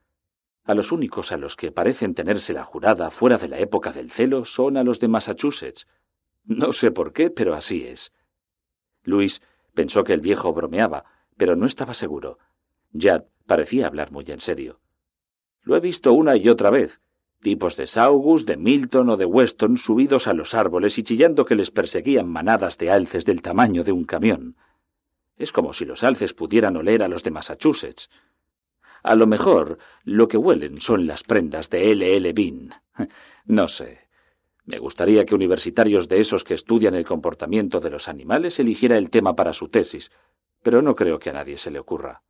A 0.64 0.76
los 0.76 0.92
únicos 0.92 1.32
a 1.32 1.38
los 1.38 1.56
que 1.56 1.72
parecen 1.72 2.14
tenerse 2.14 2.54
la 2.54 2.64
jurada 2.64 3.10
fuera 3.10 3.40
de 3.40 3.48
la 3.48 3.58
época 3.58 3.92
del 3.92 4.12
celo 4.12 4.46
son 4.46 4.78
a 4.78 4.84
los 4.84 5.00
de 5.00 5.08
Massachusetts. 5.08 5.88
No 6.46 6.72
sé 6.72 6.92
por 6.92 7.12
qué, 7.12 7.32
pero 7.32 7.56
así 7.56 7.84
es. 7.84 8.14
Luis 9.04 9.42
pensó 9.74 10.04
que 10.04 10.14
el 10.14 10.22
viejo 10.22 10.54
bromeaba, 10.54 11.06
pero 11.36 11.56
no 11.56 11.66
estaba 11.66 11.96
seguro. 11.96 12.38
Jad 12.94 13.24
parecía 13.48 13.88
hablar 13.88 14.12
muy 14.12 14.26
en 14.28 14.40
serio. 14.40 14.82
Lo 15.64 15.76
he 15.76 15.80
visto 15.80 16.14
una 16.14 16.36
y 16.36 16.48
otra 16.48 16.70
vez. 16.70 17.02
Tipos 17.42 17.76
de 17.76 17.88
Saugus, 17.88 18.46
de 18.46 18.58
Milton 18.58 19.10
o 19.10 19.18
de 19.18 19.26
Weston 19.26 19.78
subidos 19.78 20.28
a 20.28 20.34
los 20.34 20.54
árboles 20.54 20.98
y 20.98 21.04
chillando 21.04 21.46
que 21.46 21.56
les 21.56 21.72
perseguían 21.72 22.28
manadas 22.28 22.78
de 22.78 22.90
alces 22.90 23.26
del 23.26 23.42
tamaño 23.42 23.84
de 23.84 23.92
un 23.92 24.06
camión. 24.06 24.56
Es 25.38 25.52
como 25.52 25.74
si 25.74 25.86
los 25.86 26.04
alces 26.04 26.34
pudieran 26.34 26.76
oler 26.78 27.04
a 27.04 27.08
los 27.08 27.24
de 27.24 27.32
Massachusetts. 27.32 28.10
A 29.04 29.16
lo 29.16 29.28
mejor 29.28 29.78
lo 30.04 30.28
que 30.28 30.38
huelen 30.38 30.82
son 30.82 31.06
las 31.06 31.24
prendas 31.24 31.70
de 31.70 31.92
L. 31.92 32.16
L. 32.18 32.34
Bean. 32.34 32.74
No 33.46 33.70
sé. 33.70 34.08
Me 34.66 34.80
gustaría 34.80 35.26
que 35.26 35.34
universitarios 35.34 36.10
de 36.10 36.20
esos 36.20 36.44
que 36.44 36.54
estudian 36.54 36.94
el 36.96 37.06
comportamiento 37.06 37.80
de 37.80 37.90
los 37.90 38.10
animales 38.10 38.60
eligiera 38.60 38.98
el 38.98 39.10
tema 39.10 39.34
para 39.34 39.54
su 39.54 39.70
tesis, 39.70 40.12
pero 40.62 40.82
no 40.82 40.94
creo 40.96 41.20
que 41.20 41.30
a 41.30 41.34
nadie 41.34 41.58
se 41.58 41.72
le 41.72 41.80
ocurra. 41.80 42.24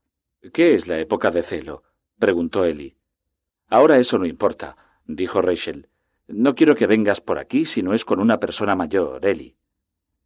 ¿Qué 0.54 0.76
es 0.76 0.88
la 0.88 1.00
época 1.00 1.32
de 1.32 1.42
celo? 1.42 1.82
preguntó 2.20 2.66
Ellie. 2.66 2.98
Ahora 3.68 3.98
eso 3.98 4.20
no 4.20 4.28
importa, 4.28 4.78
dijo 5.08 5.42
Rachel. 5.42 5.90
No 6.28 6.56
quiero 6.56 6.76
que 6.76 6.88
vengas 6.88 7.22
por 7.22 7.40
aquí 7.40 7.66
si 7.66 7.82
no 7.82 7.94
es 7.94 8.06
con 8.06 8.20
una 8.20 8.40
persona 8.40 8.76
mayor, 8.76 9.26
Ellie. 9.26 9.56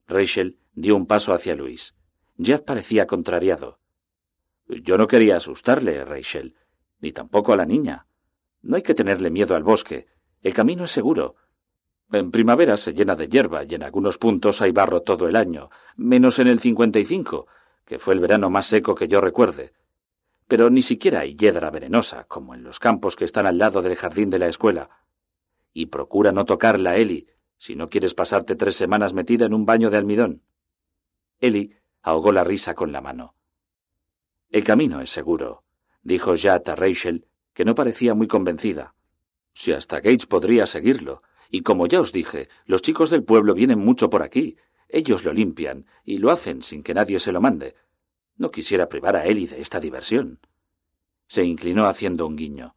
Rachel 0.08 0.58
dio 0.74 0.96
un 0.96 1.06
paso 1.06 1.34
hacia 1.34 1.56
Luis. 1.56 1.96
Jad 2.38 2.64
parecía 2.64 3.06
contrariado. 3.06 3.80
Yo 4.68 4.98
no 4.98 5.08
quería 5.08 5.38
asustarle, 5.38 6.04
Rachel, 6.04 6.56
ni 7.00 7.12
tampoco 7.12 7.54
a 7.54 7.58
la 7.58 7.66
niña. 7.66 8.08
No 8.62 8.76
hay 8.76 8.82
que 8.82 8.96
tenerle 8.96 9.30
miedo 9.30 9.56
al 9.56 9.64
bosque. 9.64 10.08
El 10.42 10.54
camino 10.54 10.86
es 10.86 10.92
seguro. 10.92 11.36
En 12.12 12.32
primavera 12.32 12.78
se 12.78 12.94
llena 12.94 13.16
de 13.16 13.30
hierba 13.30 13.64
y 13.64 13.76
en 13.76 13.84
algunos 13.84 14.18
puntos 14.18 14.62
hay 14.62 14.72
barro 14.72 15.02
todo 15.02 15.28
el 15.28 15.36
año, 15.36 15.70
menos 15.96 16.40
en 16.40 16.48
el 16.48 16.60
55, 16.60 17.48
que 17.86 18.00
fue 18.00 18.16
el 18.16 18.20
verano 18.20 18.50
más 18.50 18.66
seco 18.66 18.96
que 18.96 19.08
yo 19.08 19.22
recuerde. 19.22 19.74
Pero 20.52 20.70
ni 20.70 20.82
siquiera 20.82 21.22
hay 21.22 21.38
hiedra 21.38 21.70
venenosa, 21.70 22.26
como 22.26 22.54
en 22.54 22.62
los 22.62 22.78
campos 22.78 23.16
que 23.16 23.24
están 23.24 23.46
al 23.46 23.58
lado 23.58 23.82
del 23.82 23.96
jardín 23.96 24.30
de 24.30 24.38
la 24.38 24.50
escuela. 24.50 24.90
Y 25.72 25.86
procura 25.86 26.34
no 26.34 26.44
tocarla, 26.44 26.98
Eli, 26.98 27.30
si 27.56 27.78
no 27.78 27.90
quieres 27.90 28.14
pasarte 28.14 28.58
tres 28.58 28.76
semanas 28.76 29.14
metida 29.14 29.46
en 29.46 29.54
un 29.54 29.66
baño 29.66 29.90
de 29.90 29.96
almidón. 29.96 30.44
Eli 31.40 31.78
ahogó 32.02 32.34
la 32.34 32.44
risa 32.44 32.74
con 32.74 32.92
la 32.92 33.00
mano. 33.00 33.34
El 34.50 34.66
camino 34.66 35.00
es 35.00 35.10
seguro, 35.10 35.64
dijo 36.02 36.34
Jat 36.36 36.68
a 36.68 36.76
Rachel, 36.76 37.28
que 37.54 37.64
no 37.64 37.74
parecía 37.74 38.14
muy 38.14 38.28
convencida. 38.28 38.94
Si 39.54 39.72
hasta 39.72 40.02
Gates 40.02 40.26
podría 40.26 40.66
seguirlo, 40.66 41.24
y 41.50 41.62
como 41.62 41.88
ya 41.88 42.02
os 42.02 42.12
dije, 42.12 42.50
los 42.66 42.82
chicos 42.82 43.10
del 43.10 43.24
pueblo 43.24 43.54
vienen 43.54 43.80
mucho 43.80 44.10
por 44.10 44.22
aquí. 44.22 44.58
Ellos 44.90 45.24
lo 45.24 45.32
limpian, 45.32 45.86
y 46.04 46.18
lo 46.18 46.30
hacen 46.30 46.62
sin 46.62 46.84
que 46.84 46.94
nadie 46.94 47.22
se 47.22 47.32
lo 47.32 47.40
mande. 47.40 47.76
No 48.42 48.50
quisiera 48.50 48.90
privar 48.90 49.16
a 49.16 49.26
Eli 49.28 49.46
de 49.46 49.62
esta 49.62 49.80
diversión. 49.80 50.40
Se 51.28 51.44
inclinó 51.44 51.86
haciendo 51.86 52.26
un 52.26 52.36
guiño. 52.36 52.76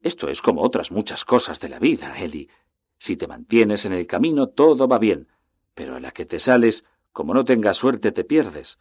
Esto 0.00 0.28
es 0.28 0.40
como 0.40 0.62
otras 0.62 0.92
muchas 0.92 1.24
cosas 1.24 1.58
de 1.58 1.68
la 1.68 1.80
vida, 1.80 2.16
Eli. 2.20 2.48
Si 2.96 3.16
te 3.16 3.26
mantienes 3.26 3.84
en 3.84 3.92
el 3.92 4.06
camino, 4.06 4.46
todo 4.46 4.86
va 4.86 5.00
bien, 5.00 5.26
pero 5.74 5.96
a 5.96 6.00
la 6.00 6.12
que 6.12 6.24
te 6.24 6.38
sales, 6.38 6.84
como 7.10 7.34
no 7.34 7.44
tengas 7.44 7.78
suerte, 7.78 8.12
te 8.12 8.22
pierdes 8.22 8.78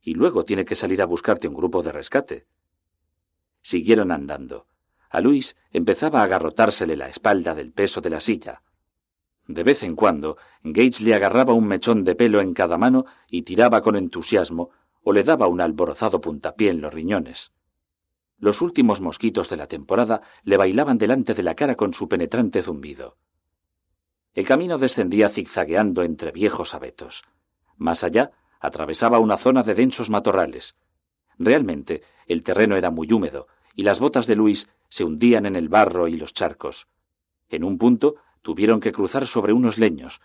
y 0.00 0.14
luego 0.14 0.46
tiene 0.46 0.64
que 0.64 0.74
salir 0.74 1.02
a 1.02 1.04
buscarte 1.04 1.48
un 1.48 1.54
grupo 1.54 1.82
de 1.82 1.92
rescate. 1.92 2.46
Siguieron 3.60 4.12
andando. 4.12 4.68
A 5.10 5.20
Luis 5.20 5.54
empezaba 5.70 6.22
a 6.22 6.24
agarrotársele 6.24 6.96
la 6.96 7.10
espalda 7.10 7.54
del 7.54 7.72
peso 7.72 8.00
de 8.00 8.08
la 8.08 8.20
silla. 8.20 8.62
De 9.46 9.64
vez 9.64 9.82
en 9.82 9.96
cuando, 9.96 10.38
Gates 10.62 11.02
le 11.02 11.12
agarraba 11.12 11.52
un 11.52 11.66
mechón 11.66 12.04
de 12.04 12.14
pelo 12.14 12.40
en 12.40 12.54
cada 12.54 12.78
mano 12.78 13.04
y 13.28 13.42
tiraba 13.42 13.82
con 13.82 13.96
entusiasmo, 13.96 14.70
o 15.02 15.12
le 15.12 15.22
daba 15.22 15.46
un 15.46 15.60
alborozado 15.60 16.20
puntapié 16.20 16.70
en 16.70 16.80
los 16.80 16.92
riñones. 16.92 17.52
Los 18.38 18.62
últimos 18.62 19.00
mosquitos 19.00 19.48
de 19.48 19.56
la 19.56 19.66
temporada 19.66 20.22
le 20.44 20.56
bailaban 20.56 20.98
delante 20.98 21.34
de 21.34 21.42
la 21.42 21.54
cara 21.54 21.76
con 21.76 21.92
su 21.92 22.08
penetrante 22.08 22.62
zumbido. 22.62 23.16
El 24.34 24.46
camino 24.46 24.78
descendía 24.78 25.28
zigzagueando 25.28 26.02
entre 26.02 26.32
viejos 26.32 26.74
abetos. 26.74 27.24
Más 27.76 28.04
allá, 28.04 28.30
atravesaba 28.60 29.18
una 29.18 29.36
zona 29.36 29.62
de 29.62 29.74
densos 29.74 30.10
matorrales. 30.10 30.76
Realmente, 31.38 32.02
el 32.26 32.42
terreno 32.42 32.76
era 32.76 32.90
muy 32.90 33.12
húmedo, 33.12 33.48
y 33.74 33.82
las 33.82 33.98
botas 33.98 34.26
de 34.26 34.36
Luis 34.36 34.68
se 34.88 35.04
hundían 35.04 35.46
en 35.46 35.56
el 35.56 35.68
barro 35.68 36.08
y 36.08 36.16
los 36.16 36.32
charcos. 36.32 36.88
En 37.48 37.64
un 37.64 37.78
punto 37.78 38.16
tuvieron 38.42 38.80
que 38.80 38.92
cruzar 38.92 39.26
sobre 39.26 39.52
unos 39.52 39.78
leños, 39.78 40.20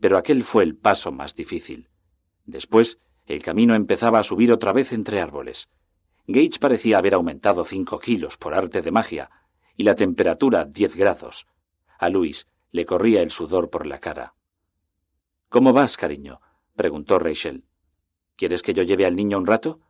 pero 0.00 0.16
aquel 0.16 0.44
fue 0.44 0.62
el 0.62 0.76
paso 0.76 1.12
más 1.12 1.34
difícil. 1.34 1.88
Después, 2.46 2.98
el 3.34 3.42
camino 3.42 3.74
empezaba 3.74 4.18
a 4.18 4.24
subir 4.24 4.52
otra 4.52 4.72
vez 4.72 4.92
entre 4.92 5.20
árboles. 5.20 5.68
Gates 6.26 6.58
parecía 6.58 6.98
haber 6.98 7.14
aumentado 7.14 7.64
cinco 7.64 7.98
kilos 7.98 8.36
por 8.36 8.54
arte 8.54 8.82
de 8.82 8.90
magia, 8.90 9.30
y 9.76 9.84
la 9.84 9.94
temperatura 9.94 10.64
diez 10.64 10.96
grados. 10.96 11.46
A 11.98 12.08
Luis 12.08 12.46
le 12.72 12.86
corría 12.86 13.22
el 13.22 13.30
sudor 13.30 13.70
por 13.70 13.86
la 13.86 13.98
cara. 13.98 14.34
¿Cómo 15.48 15.72
vas, 15.72 15.96
cariño? 15.96 16.40
preguntó 16.76 17.18
Rachel. 17.18 17.64
¿Quieres 18.36 18.62
que 18.62 18.74
yo 18.74 18.82
lleve 18.82 19.06
al 19.06 19.16
niño 19.16 19.38
un 19.38 19.46
rato? 19.46 19.80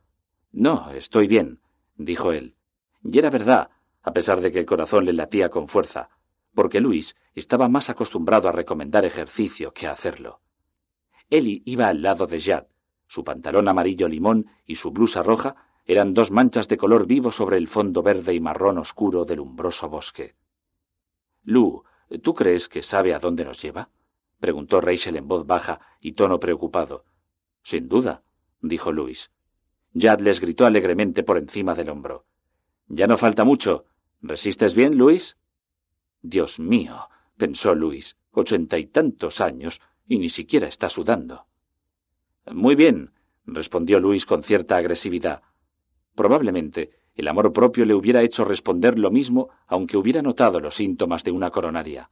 No, 0.51 0.91
estoy 0.91 1.27
bien, 1.27 1.61
dijo 1.95 2.31
él. 2.31 2.55
Y 3.03 3.17
era 3.17 3.29
verdad, 3.29 3.69
a 4.03 4.13
pesar 4.13 4.41
de 4.41 4.51
que 4.51 4.59
el 4.59 4.65
corazón 4.65 5.05
le 5.05 5.13
latía 5.13 5.49
con 5.49 5.67
fuerza, 5.67 6.09
porque 6.53 6.79
Luis 6.79 7.15
estaba 7.33 7.69
más 7.69 7.89
acostumbrado 7.89 8.49
a 8.49 8.51
recomendar 8.51 9.05
ejercicio 9.05 9.73
que 9.73 9.87
a 9.87 9.91
hacerlo. 9.91 10.41
Eli 11.29 11.63
iba 11.65 11.87
al 11.87 12.01
lado 12.01 12.27
de 12.27 12.39
Jad. 12.39 12.65
Su 13.11 13.25
pantalón 13.25 13.67
amarillo 13.67 14.07
limón 14.07 14.47
y 14.65 14.75
su 14.75 14.91
blusa 14.91 15.21
roja 15.21 15.57
eran 15.83 16.13
dos 16.13 16.31
manchas 16.31 16.69
de 16.69 16.77
color 16.77 17.05
vivo 17.07 17.29
sobre 17.29 17.57
el 17.57 17.67
fondo 17.67 18.01
verde 18.01 18.33
y 18.33 18.39
marrón 18.39 18.77
oscuro 18.77 19.25
del 19.25 19.41
umbroso 19.41 19.89
bosque. 19.89 20.35
Lu, 21.43 21.83
¿tú 22.23 22.33
crees 22.33 22.69
que 22.69 22.81
sabe 22.81 23.13
a 23.13 23.19
dónde 23.19 23.43
nos 23.43 23.61
lleva? 23.61 23.89
preguntó 24.39 24.79
Rachel 24.79 25.17
en 25.17 25.27
voz 25.27 25.45
baja 25.45 25.81
y 25.99 26.13
tono 26.13 26.39
preocupado. 26.39 27.03
Sin 27.63 27.89
duda, 27.89 28.23
dijo 28.61 28.93
Luis. 28.93 29.29
Jad 29.93 30.21
les 30.21 30.39
gritó 30.39 30.65
alegremente 30.65 31.21
por 31.23 31.37
encima 31.37 31.75
del 31.75 31.89
hombro. 31.89 32.25
Ya 32.87 33.07
no 33.07 33.17
falta 33.17 33.43
mucho. 33.43 33.83
¿Resistes 34.21 34.73
bien, 34.73 34.97
Luis? 34.97 35.37
Dios 36.21 36.61
mío, 36.61 37.09
pensó 37.35 37.75
Luis, 37.75 38.15
ochenta 38.31 38.79
y 38.79 38.85
tantos 38.85 39.41
años, 39.41 39.81
y 40.07 40.17
ni 40.17 40.29
siquiera 40.29 40.69
está 40.69 40.89
sudando. 40.89 41.50
Muy 42.49 42.75
bien, 42.75 43.13
respondió 43.45 43.99
Luis 43.99 44.25
con 44.25 44.43
cierta 44.43 44.77
agresividad. 44.77 45.41
Probablemente 46.15 46.91
el 47.13 47.27
amor 47.27 47.51
propio 47.53 47.85
le 47.85 47.93
hubiera 47.93 48.21
hecho 48.21 48.45
responder 48.45 48.97
lo 48.97 49.11
mismo 49.11 49.49
aunque 49.67 49.97
hubiera 49.97 50.21
notado 50.21 50.59
los 50.59 50.75
síntomas 50.75 51.23
de 51.23 51.31
una 51.31 51.51
coronaria. 51.51 52.09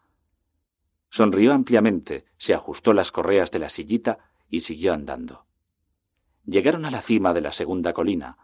Sonrió 1.09 1.53
ampliamente, 1.53 2.25
se 2.37 2.53
ajustó 2.53 2.93
las 2.93 3.11
correas 3.11 3.51
de 3.51 3.59
la 3.59 3.69
sillita 3.69 4.19
y 4.49 4.59
siguió 4.59 4.93
andando. 4.93 5.45
Llegaron 6.45 6.85
a 6.85 6.91
la 6.91 7.01
cima 7.01 7.33
de 7.33 7.41
la 7.41 7.51
segunda 7.51 7.93
colina. 7.93 8.37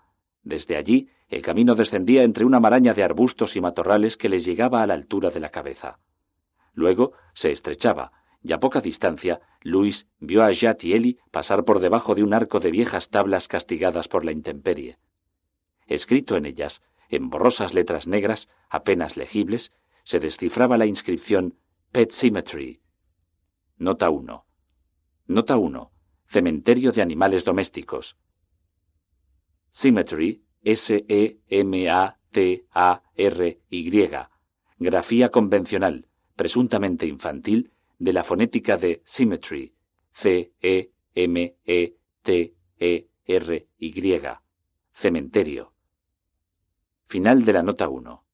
Desde 0.44 0.76
allí 0.76 1.10
el 1.28 1.42
camino 1.42 1.76
descendía 1.76 2.24
entre 2.24 2.46
una 2.46 2.60
maraña 2.60 2.94
de 2.94 3.04
arbustos 3.04 3.56
y 3.56 3.62
matorrales 3.62 4.18
que 4.18 4.30
les 4.30 4.46
llegaba 4.46 4.82
a 4.82 4.88
la 4.88 4.94
altura 4.94 5.30
de 5.30 5.40
la 5.40 5.50
cabeza. 5.50 6.00
Luego 6.74 7.14
se 7.34 7.52
estrechaba, 7.52 8.12
y 8.46 8.54
a 8.54 8.60
poca 8.60 8.80
distancia 8.80 9.42
Luis 9.62 10.08
vio 10.20 10.44
a 10.44 10.54
Jat 10.54 10.84
y 10.84 10.94
Eli 10.94 11.18
pasar 11.32 11.66
por 11.66 11.80
debajo 11.80 12.14
de 12.14 12.22
un 12.22 12.32
arco 12.32 12.60
de 12.60 12.70
viejas 12.70 13.10
tablas 13.10 13.48
castigadas 13.48 14.08
por 14.08 14.24
la 14.24 14.32
intemperie. 14.32 15.00
Escrito 15.88 16.38
en 16.38 16.46
ellas, 16.46 16.84
en 17.10 17.32
borrosas 17.32 17.74
letras 17.74 18.08
negras, 18.08 18.48
apenas 18.70 19.18
legibles, 19.18 19.72
se 20.04 20.20
descifraba 20.20 20.78
la 20.78 20.86
inscripción 20.86 21.58
Pet 21.92 22.12
Cemetery. 22.12 22.82
Nota 23.78 24.12
1. 24.12 24.46
Nota 25.26 25.58
1. 25.58 25.92
Cementerio 26.28 26.92
de 26.92 27.02
animales 27.02 27.46
domésticos. 27.46 28.16
Symmetry, 29.72 30.44
S-E-M-A-T-A-R-Y. 30.62 31.40
Grafía 34.78 35.30
convencional, 35.32 36.08
presuntamente 36.36 37.08
infantil, 37.08 37.72
de 38.00 38.14
la 38.14 38.24
fonética 38.24 38.78
de 38.78 39.02
symmetry, 39.06 39.76
C-E-M-E-T-E-R-Y. 40.12 40.92
Cementerio. 44.92 45.74
Final 47.06 47.46
de 47.46 47.54
la 47.54 47.64
nota 47.64 47.90
1. 47.90 48.26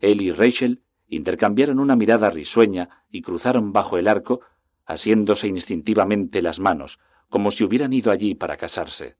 Él 0.00 0.20
y 0.20 0.32
Rachel 0.32 0.82
intercambiaron 1.06 1.78
una 1.78 1.94
mirada 1.94 2.30
risueña 2.30 3.04
y 3.10 3.22
cruzaron 3.22 3.72
bajo 3.72 3.98
el 3.98 4.08
arco 4.08 4.40
asiéndose 4.84 5.46
instintivamente 5.46 6.42
las 6.42 6.58
manos, 6.58 6.98
como 7.28 7.50
si 7.50 7.64
hubieran 7.64 7.92
ido 7.92 8.10
allí 8.10 8.34
para 8.34 8.56
casarse. 8.56 9.16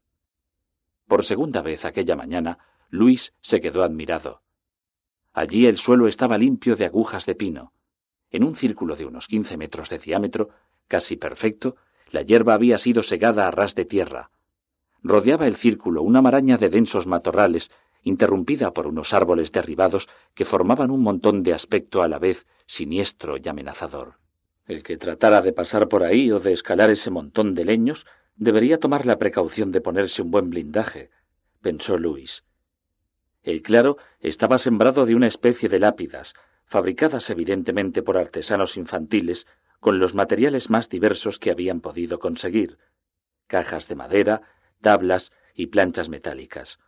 Por 1.06 1.24
segunda 1.24 1.62
vez 1.62 1.84
aquella 1.84 2.16
mañana, 2.16 2.58
Luis 2.88 3.34
se 3.40 3.60
quedó 3.60 3.84
admirado. 3.84 4.42
Allí 5.32 5.66
el 5.66 5.78
suelo 5.78 6.08
estaba 6.08 6.36
limpio 6.36 6.76
de 6.76 6.84
agujas 6.84 7.26
de 7.26 7.34
pino. 7.34 7.72
En 8.32 8.44
un 8.44 8.54
círculo 8.54 8.96
de 8.96 9.04
unos 9.04 9.28
quince 9.28 9.56
metros 9.56 9.90
de 9.90 9.98
diámetro, 9.98 10.48
casi 10.88 11.16
perfecto, 11.16 11.76
la 12.10 12.22
hierba 12.22 12.54
había 12.54 12.78
sido 12.78 13.02
segada 13.02 13.46
a 13.46 13.50
ras 13.50 13.74
de 13.74 13.84
tierra. 13.84 14.30
Rodeaba 15.02 15.46
el 15.46 15.54
círculo 15.54 16.02
una 16.02 16.22
maraña 16.22 16.56
de 16.56 16.70
densos 16.70 17.06
matorrales, 17.06 17.70
interrumpida 18.02 18.72
por 18.72 18.86
unos 18.86 19.12
árboles 19.12 19.52
derribados 19.52 20.08
que 20.34 20.44
formaban 20.44 20.90
un 20.90 21.02
montón 21.02 21.42
de 21.42 21.52
aspecto 21.52 22.02
a 22.02 22.08
la 22.08 22.18
vez 22.18 22.46
siniestro 22.66 23.36
y 23.36 23.48
amenazador. 23.48 24.18
El 24.66 24.82
que 24.82 24.96
tratara 24.96 25.42
de 25.42 25.52
pasar 25.52 25.88
por 25.88 26.02
ahí 26.02 26.30
o 26.30 26.40
de 26.40 26.52
escalar 26.52 26.90
ese 26.90 27.10
montón 27.10 27.54
de 27.54 27.64
leños 27.64 28.06
debería 28.36 28.78
tomar 28.78 29.06
la 29.06 29.18
precaución 29.18 29.72
de 29.72 29.80
ponerse 29.80 30.22
un 30.22 30.30
buen 30.30 30.50
blindaje, 30.50 31.10
pensó 31.60 31.98
Luis. 31.98 32.44
El 33.42 33.62
claro 33.62 33.98
estaba 34.20 34.58
sembrado 34.58 35.04
de 35.04 35.14
una 35.14 35.26
especie 35.26 35.68
de 35.68 35.80
lápidas, 35.80 36.34
fabricadas 36.64 37.28
evidentemente 37.30 38.02
por 38.02 38.16
artesanos 38.16 38.76
infantiles, 38.76 39.46
con 39.80 39.98
los 39.98 40.14
materiales 40.14 40.70
más 40.70 40.88
diversos 40.88 41.38
que 41.38 41.50
habían 41.50 41.80
podido 41.80 42.18
conseguir 42.18 42.78
cajas 43.46 43.88
de 43.88 43.96
madera, 43.96 44.42
tablas 44.80 45.32
y 45.54 45.66
planchas 45.66 46.08
metálicas. 46.08 46.78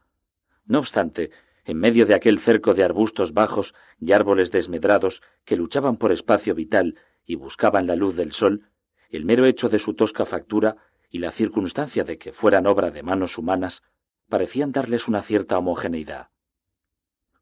No 0.64 0.78
obstante, 0.78 1.30
en 1.64 1.78
medio 1.78 2.06
de 2.06 2.14
aquel 2.14 2.38
cerco 2.38 2.72
de 2.72 2.84
arbustos 2.84 3.34
bajos 3.34 3.74
y 4.00 4.12
árboles 4.12 4.50
desmedrados 4.50 5.22
que 5.44 5.56
luchaban 5.56 5.96
por 5.96 6.12
espacio 6.12 6.54
vital 6.54 6.98
y 7.26 7.34
buscaban 7.34 7.86
la 7.86 7.96
luz 7.96 8.16
del 8.16 8.32
sol, 8.32 8.70
el 9.10 9.24
mero 9.24 9.44
hecho 9.44 9.68
de 9.68 9.78
su 9.78 9.94
tosca 9.94 10.24
factura 10.24 10.76
y 11.10 11.18
la 11.18 11.32
circunstancia 11.32 12.04
de 12.04 12.18
que 12.18 12.32
fueran 12.32 12.66
obra 12.66 12.90
de 12.90 13.02
manos 13.02 13.38
humanas 13.38 13.82
parecían 14.28 14.72
darles 14.72 15.06
una 15.08 15.22
cierta 15.22 15.58
homogeneidad. 15.58 16.30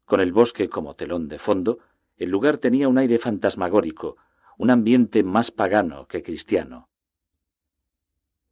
Con 0.05 0.19
el 0.19 0.31
bosque 0.31 0.69
como 0.69 0.95
telón 0.95 1.27
de 1.27 1.39
fondo, 1.39 1.79
el 2.17 2.29
lugar 2.29 2.57
tenía 2.57 2.87
un 2.87 2.97
aire 2.97 3.19
fantasmagórico, 3.19 4.17
un 4.57 4.69
ambiente 4.69 5.23
más 5.23 5.51
pagano 5.51 6.07
que 6.07 6.23
cristiano. 6.23 6.89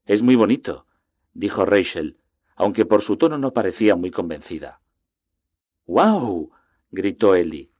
Es 0.06 0.24
muy 0.24 0.36
bonito, 0.36 0.88
dijo 1.34 1.66
Rachel, 1.66 2.18
aunque 2.56 2.86
por 2.86 3.02
su 3.02 3.18
tono 3.18 3.38
no 3.38 3.54
parecía 3.54 3.96
muy 3.96 4.12
convencida. 4.12 4.82
¡Guau! 5.86 6.52
gritó 6.92 7.36
Ellie. 7.36 7.72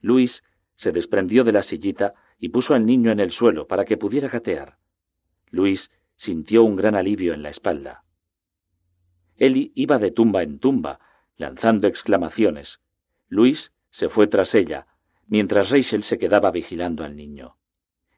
Luis 0.00 0.44
se 0.76 0.92
desprendió 0.92 1.44
de 1.44 1.52
la 1.52 1.62
sillita 1.62 2.14
y 2.38 2.50
puso 2.50 2.74
al 2.74 2.84
niño 2.84 3.10
en 3.10 3.20
el 3.20 3.30
suelo 3.30 3.66
para 3.66 3.84
que 3.84 3.96
pudiera 3.96 4.28
gatear. 4.28 4.78
Luis 5.50 5.90
sintió 6.16 6.64
un 6.64 6.76
gran 6.76 6.94
alivio 6.94 7.32
en 7.32 7.42
la 7.42 7.50
espalda. 7.50 8.04
Ellie 9.36 9.72
iba 9.74 9.98
de 9.98 10.10
tumba 10.10 10.42
en 10.42 10.58
tumba, 10.58 11.00
lanzando 11.36 11.88
exclamaciones. 11.88 12.80
Luis 13.28 13.72
se 13.90 14.08
fue 14.08 14.26
tras 14.26 14.54
ella, 14.54 14.86
mientras 15.26 15.70
Rachel 15.70 16.02
se 16.02 16.18
quedaba 16.18 16.50
vigilando 16.50 17.04
al 17.04 17.16
niño. 17.16 17.56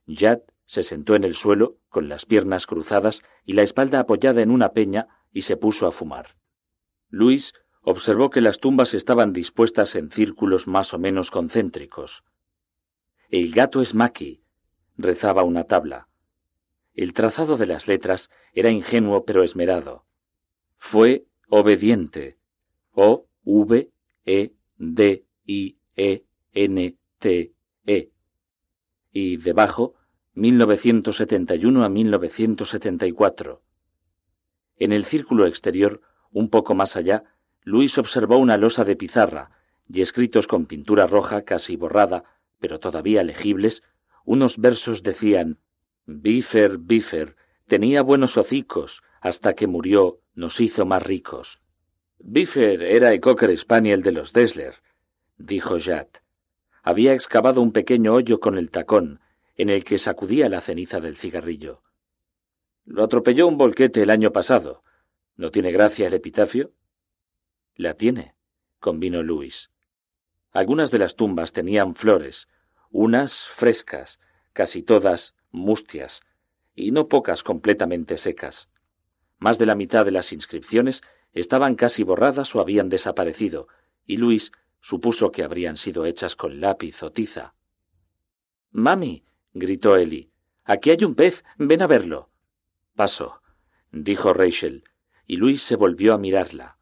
Jad 0.07 0.41
se 0.67 0.83
sentó 0.83 1.15
en 1.15 1.25
el 1.25 1.35
suelo, 1.35 1.79
con 1.89 2.09
las 2.09 2.27
piernas 2.27 2.67
cruzadas 2.67 3.23
y 3.45 3.53
la 3.55 3.63
espalda 3.63 4.01
apoyada 4.01 4.43
en 4.43 4.51
una 4.51 4.73
peña, 4.73 5.09
y 5.33 5.43
se 5.43 5.57
puso 5.57 5.87
a 5.87 5.93
fumar. 5.93 6.37
Luis 7.09 7.55
observó 7.83 8.31
que 8.31 8.41
las 8.41 8.59
tumbas 8.59 8.95
estaban 8.95 9.33
dispuestas 9.33 9.95
en 9.95 10.11
círculos 10.11 10.67
más 10.67 10.93
o 10.93 10.99
menos 10.99 11.31
concéntricos. 11.31 12.25
El 13.29 13.53
gato 13.53 13.81
es 13.81 13.95
Maki, 13.95 14.43
rezaba 14.97 15.45
una 15.45 15.65
tabla. 15.65 16.09
El 16.95 17.13
trazado 17.13 17.57
de 17.57 17.67
las 17.67 17.87
letras 17.87 18.31
era 18.53 18.71
ingenuo 18.71 19.25
pero 19.25 19.45
esmerado. 19.45 20.05
Fue 20.77 21.27
obediente. 21.49 22.39
O 22.93 23.27
V 23.45 23.91
E 24.25 24.53
D 24.79 25.27
I 25.45 25.79
E 25.95 26.26
N 26.57 26.97
T 27.19 27.53
E. 27.87 28.11
Y 29.13 29.37
debajo 29.37 29.95
1971 30.33 31.85
a 31.85 31.89
1974. 31.91 33.63
En 34.79 34.93
el 34.93 35.05
círculo 35.05 35.47
exterior, 35.47 36.01
un 36.31 36.49
poco 36.49 36.75
más 36.75 36.97
allá, 36.97 37.25
Luis 37.63 37.99
observó 37.99 38.39
una 38.39 38.57
losa 38.57 38.85
de 38.85 38.97
pizarra 38.97 39.51
y 39.87 40.01
escritos 40.01 40.47
con 40.47 40.65
pintura 40.65 41.07
roja 41.07 41.43
casi 41.43 41.77
borrada, 41.77 42.25
pero 42.59 42.81
todavía 42.81 43.23
legibles, 43.23 43.83
unos 44.25 44.57
versos 44.57 45.03
decían 45.03 45.59
Bífer, 46.07 46.79
Bífer, 46.79 47.37
tenía 47.67 48.01
buenos 48.01 48.39
hocicos, 48.39 49.03
hasta 49.21 49.55
que 49.55 49.67
murió 49.67 50.21
nos 50.35 50.59
hizo 50.61 50.87
más 50.87 51.03
ricos. 51.03 51.61
Bífer 52.19 52.83
era 52.83 53.13
el 53.13 53.21
cocker 53.21 53.57
spaniel 53.59 54.03
de 54.03 54.13
los 54.13 54.33
Dessler, 54.33 54.77
dijo 55.37 55.77
Jat. 55.79 56.26
Había 56.87 57.15
excavado 57.15 57.63
un 57.63 57.73
pequeño 57.73 58.15
hoyo 58.15 58.39
con 58.39 58.57
el 58.57 58.71
tacón, 58.71 59.19
en 59.57 59.71
el 59.71 59.83
que 59.83 59.99
sacudía 59.99 60.49
la 60.49 60.61
ceniza 60.61 61.01
del 61.01 61.17
cigarrillo. 61.17 61.83
Lo 62.85 63.03
atropelló 63.03 63.49
un 63.49 63.59
volquete 63.59 64.03
el 64.03 64.11
año 64.11 64.31
pasado. 64.31 64.85
¿No 65.35 65.51
tiene 65.51 65.73
gracia 65.73 66.07
el 66.07 66.15
epitafio? 66.15 66.71
La 67.75 67.95
tiene, 67.95 68.37
convino 68.79 69.25
Luis. 69.25 69.73
Algunas 70.53 70.93
de 70.93 71.01
las 71.01 71.17
tumbas 71.17 71.53
tenían 71.53 71.97
flores, 71.97 72.47
unas 72.93 73.47
frescas, 73.49 74.21
casi 74.53 74.85
todas 74.85 75.35
mustias, 75.51 76.23
y 76.77 76.93
no 76.93 77.09
pocas 77.09 77.43
completamente 77.43 78.17
secas. 78.17 78.69
Más 79.39 79.59
de 79.59 79.67
la 79.67 79.75
mitad 79.75 80.05
de 80.05 80.13
las 80.13 80.33
inscripciones 80.33 81.03
estaban 81.33 81.75
casi 81.75 82.05
borradas 82.05 82.55
o 82.55 82.61
habían 82.61 82.89
desaparecido, 82.89 83.67
y 84.07 84.19
Luis 84.19 84.53
supuso 84.87 85.33
que 85.33 85.43
habrían 85.43 85.77
sido 85.77 86.07
hechas 86.07 86.37
con 86.37 86.61
lápiz 86.61 87.03
o 87.03 87.11
tiza. 87.11 87.57
Mami, 88.71 89.25
gritó 89.53 89.97
Eli, 89.97 90.31
aquí 90.63 90.91
hay 90.91 91.03
un 91.03 91.17
pez, 91.17 91.45
ven 91.59 91.83
a 91.83 91.89
verlo. 91.89 92.31
Paso, 92.95 93.43
dijo 93.91 94.33
Rachel, 94.33 94.85
y 95.27 95.39
Luis 95.39 95.63
se 95.63 95.75
volvió 95.75 96.15
a 96.15 96.19
mirarla. 96.19 96.79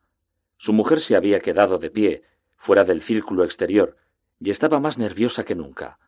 Su 0.59 0.75
mujer 0.75 1.01
se 1.01 1.17
había 1.17 1.41
quedado 1.41 1.79
de 1.79 1.91
pie, 1.91 2.25
fuera 2.59 2.85
del 2.85 3.01
círculo 3.01 3.43
exterior, 3.43 3.97
y 4.39 4.51
estaba 4.51 4.81
más 4.81 4.99
nerviosa 4.99 5.47
que 5.47 5.55
nunca. 5.55 5.99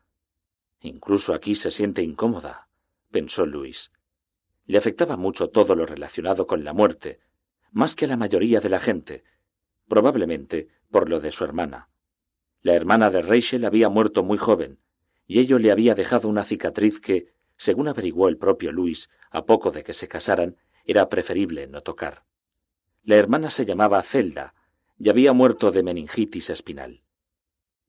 Incluso 0.82 1.32
aquí 1.32 1.54
se 1.54 1.70
siente 1.70 2.02
incómoda, 2.02 2.68
pensó 3.10 3.46
Luis. 3.46 3.90
Le 4.66 4.76
afectaba 4.76 5.16
mucho 5.16 5.48
todo 5.48 5.74
lo 5.74 5.86
relacionado 5.86 6.46
con 6.46 6.62
la 6.62 6.74
muerte, 6.74 7.20
más 7.70 7.94
que 7.94 8.04
a 8.04 8.08
la 8.08 8.18
mayoría 8.18 8.60
de 8.60 8.68
la 8.68 8.80
gente, 8.80 9.24
probablemente 9.88 10.68
por 10.90 11.08
lo 11.08 11.20
de 11.20 11.32
su 11.32 11.44
hermana. 11.44 11.88
La 12.62 12.74
hermana 12.74 13.10
de 13.10 13.22
Rachel 13.22 13.64
había 13.64 13.88
muerto 13.88 14.22
muy 14.22 14.38
joven, 14.38 14.80
y 15.26 15.40
ello 15.40 15.58
le 15.58 15.70
había 15.70 15.94
dejado 15.94 16.28
una 16.28 16.44
cicatriz 16.44 17.00
que, 17.00 17.32
según 17.56 17.88
averiguó 17.88 18.28
el 18.28 18.38
propio 18.38 18.72
Luis, 18.72 19.10
a 19.30 19.44
poco 19.44 19.70
de 19.70 19.82
que 19.82 19.92
se 19.92 20.08
casaran, 20.08 20.56
era 20.84 21.08
preferible 21.08 21.66
no 21.66 21.82
tocar. 21.82 22.24
La 23.02 23.16
hermana 23.16 23.50
se 23.50 23.64
llamaba 23.64 24.02
Zelda 24.02 24.54
y 24.98 25.08
había 25.10 25.32
muerto 25.32 25.70
de 25.70 25.82
meningitis 25.82 26.50
espinal. 26.50 27.02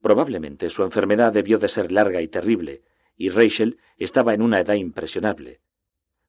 Probablemente 0.00 0.70
su 0.70 0.82
enfermedad 0.82 1.32
debió 1.32 1.58
de 1.58 1.68
ser 1.68 1.90
larga 1.90 2.22
y 2.22 2.28
terrible, 2.28 2.82
y 3.16 3.30
Rachel 3.30 3.78
estaba 3.96 4.34
en 4.34 4.42
una 4.42 4.60
edad 4.60 4.74
impresionable. 4.74 5.60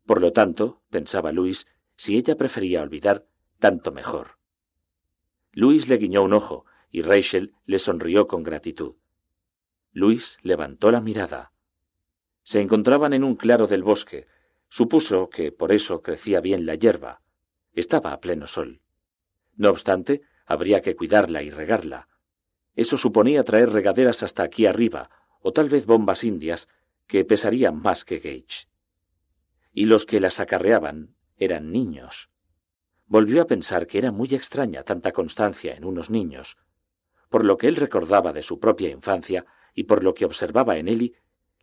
Por 0.06 0.22
lo 0.22 0.34
tanto, 0.34 0.82
pensaba 0.90 1.32
Luis, 1.32 1.68
si 1.96 2.18
ella 2.18 2.36
prefería 2.36 2.82
olvidar, 2.82 3.28
tanto 3.60 3.92
mejor. 3.92 4.39
Luis 5.60 5.90
le 5.90 5.98
guiñó 5.98 6.24
un 6.24 6.32
ojo, 6.32 6.66
y 6.90 7.02
Rachel 7.02 7.54
le 7.66 7.80
sonrió 7.80 8.30
con 8.30 8.44
gratitud. 8.44 8.96
Luis 9.92 10.38
levantó 10.42 10.90
la 10.90 11.02
mirada. 11.02 11.52
Se 12.44 12.62
encontraban 12.62 13.12
en 13.12 13.26
un 13.26 13.36
claro 13.36 13.68
del 13.68 13.84
bosque. 13.84 14.28
Supuso 14.70 15.30
que 15.30 15.52
por 15.52 15.74
eso 15.74 16.02
crecía 16.02 16.40
bien 16.40 16.66
la 16.66 16.76
hierba. 16.76 17.22
Estaba 17.74 18.14
a 18.14 18.22
pleno 18.22 18.48
sol. 18.48 18.80
No 19.58 19.70
obstante, 19.70 20.22
habría 20.46 20.82
que 20.82 20.96
cuidarla 20.96 21.44
y 21.44 21.50
regarla. 21.50 22.08
Eso 22.74 22.96
suponía 22.96 23.44
traer 23.44 23.72
regaderas 23.72 24.24
hasta 24.24 24.44
aquí 24.44 24.66
arriba, 24.66 25.10
o 25.42 25.52
tal 25.52 25.68
vez 25.68 25.86
bombas 25.86 26.24
indias, 26.24 26.70
que 27.06 27.26
pesarían 27.26 27.82
más 27.82 28.06
que 28.06 28.20
Gage. 28.20 28.70
Y 29.74 29.88
los 29.88 30.06
que 30.06 30.22
las 30.22 30.40
acarreaban 30.40 31.18
eran 31.36 31.74
niños. 31.74 32.30
Volvió 33.10 33.42
a 33.42 33.48
pensar 33.48 33.88
que 33.88 33.98
era 33.98 34.12
muy 34.12 34.30
extraña 34.36 34.84
tanta 34.84 35.12
constancia 35.12 35.74
en 35.74 35.84
unos 35.84 36.12
niños. 36.12 36.58
Por 37.28 37.44
lo 37.44 37.58
que 37.58 37.68
él 37.68 37.76
recordaba 37.76 38.34
de 38.34 38.44
su 38.44 38.60
propia 38.60 38.90
infancia 38.90 39.48
y 39.74 39.86
por 39.86 40.04
lo 40.04 40.14
que 40.14 40.26
observaba 40.26 40.78
en 40.78 40.88
Eli, 40.88 41.16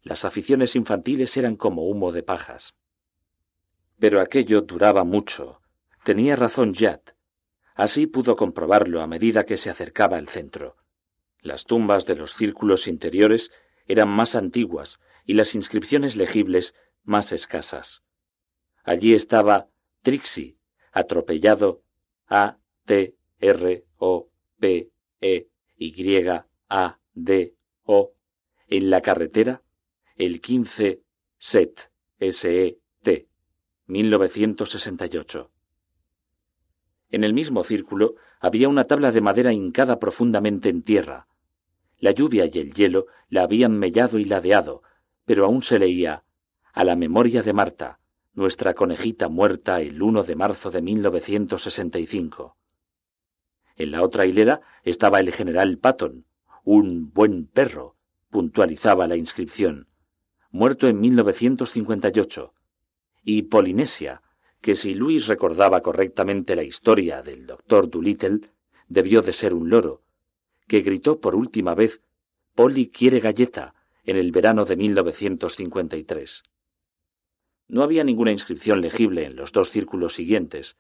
las 0.03 0.25
aficiones 0.25 0.75
infantiles 0.75 1.37
eran 1.37 1.55
como 1.55 1.89
humo 1.89 2.11
de 2.11 2.25
pajas. 2.25 2.75
Pero 4.01 4.21
aquello 4.21 4.61
duraba 4.63 5.05
mucho. 5.05 5.61
Tenía 6.05 6.35
razón 6.35 6.75
Jad. 6.75 7.01
Así 7.77 8.09
pudo 8.09 8.35
comprobarlo 8.35 9.01
a 9.01 9.07
medida 9.07 9.45
que 9.45 9.57
se 9.57 9.71
acercaba 9.71 10.17
al 10.17 10.29
centro. 10.29 10.77
Las 11.41 11.65
tumbas 11.65 12.07
de 12.07 12.17
los 12.17 12.35
círculos 12.35 12.89
interiores 12.89 13.53
eran 13.87 14.09
más 14.09 14.35
antiguas 14.35 14.99
y 15.25 15.35
las 15.35 15.55
inscripciones 15.55 16.17
legibles 16.17 16.75
más 17.05 17.31
escasas. 17.31 18.03
Allí 18.83 19.15
estaba 19.15 19.69
Trixie, 20.03 20.57
atropellado 20.97 21.83
A 22.27 22.57
T 22.87 23.17
R 23.39 23.85
O 23.99 24.31
P 24.59 24.91
E 25.21 25.49
Y 25.77 26.27
A 26.71 26.99
D 27.13 27.55
O 27.85 28.15
en 28.67 28.89
la 28.89 29.03
carretera 29.03 29.63
el 30.17 30.41
15 30.41 31.03
SET 31.37 31.91
E 32.19 32.79
T 33.03 33.29
1968. 33.89 35.51
En 37.11 37.25
el 37.25 37.35
mismo 37.35 37.63
círculo 37.63 38.15
había 38.41 38.71
una 38.71 38.85
tabla 38.85 39.13
de 39.13 39.21
madera 39.21 39.53
hincada 39.53 39.99
profundamente 39.99 40.71
en 40.71 40.83
tierra. 40.83 41.29
La 41.99 42.13
lluvia 42.13 42.47
y 42.47 42.59
el 42.59 42.73
hielo 42.73 43.07
la 43.29 43.43
habían 43.43 43.79
mellado 43.79 44.19
y 44.19 44.25
ladeado, 44.25 44.83
pero 45.27 45.45
aún 45.45 45.61
se 45.61 45.79
leía 45.79 46.25
a 46.73 46.85
la 46.85 46.97
memoria 46.97 47.43
de 47.43 47.53
Marta, 47.53 48.01
nuestra 48.37 48.75
conejita 48.75 49.31
muerta 49.31 49.81
el 49.81 50.03
1 50.03 50.23
de 50.23 50.37
marzo 50.37 50.71
de 50.71 50.83
1965. 50.83 52.55
En 53.77 53.91
la 53.91 54.03
otra 54.03 54.27
hilera 54.27 54.61
estaba 54.85 55.21
el 55.21 55.33
general 55.33 55.79
Patton, 55.79 56.27
un 56.63 57.11
buen 57.13 57.47
perro, 57.47 57.97
puntualizaba 58.31 59.09
la 59.09 59.17
inscripción, 59.17 59.89
muerto 60.51 60.87
en 60.87 61.01
1958, 61.01 62.53
y 63.25 63.43
Polinesia, 63.43 64.21
que 64.61 64.77
si 64.77 64.95
Luis 64.95 65.29
recordaba 65.29 65.81
correctamente 65.81 66.55
la 66.57 66.63
historia 66.63 67.23
del 67.23 67.47
doctor 67.47 67.89
Doolittle, 67.89 68.51
debió 68.89 69.23
de 69.23 69.33
ser 69.33 69.55
un 69.55 69.71
loro, 69.71 70.03
que 70.69 70.83
gritó 70.83 71.21
por 71.21 71.35
última 71.35 71.75
vez 71.75 72.03
Polly 72.55 72.89
quiere 72.89 73.21
galleta 73.21 73.75
en 74.05 74.17
el 74.17 74.31
verano 74.31 74.67
de 74.67 74.77
1953. 74.77 76.43
No 77.69 77.83
había 77.83 78.05
ninguna 78.05 78.33
inscripción 78.33 78.81
legible 78.81 79.25
en 79.27 79.37
los 79.37 79.53
dos 79.53 79.71
círculos 79.71 80.15
siguientes, 80.15 80.77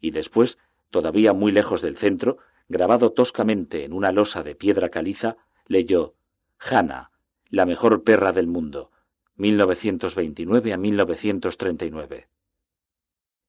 y 0.00 0.10
después, 0.10 0.58
todavía 0.90 1.32
muy 1.32 1.52
lejos 1.52 1.82
del 1.82 1.96
centro, 1.96 2.38
grabado 2.68 3.12
toscamente 3.12 3.84
en 3.84 3.92
una 3.92 4.12
losa 4.12 4.42
de 4.42 4.54
piedra 4.54 4.88
caliza, 4.90 5.36
leyó 5.66 6.14
Hannah, 6.58 7.10
la 7.48 7.66
mejor 7.66 8.02
perra 8.02 8.32
del 8.32 8.46
mundo, 8.46 8.90
1929 9.36 10.72
a 10.72 10.76
1939. 10.76 12.28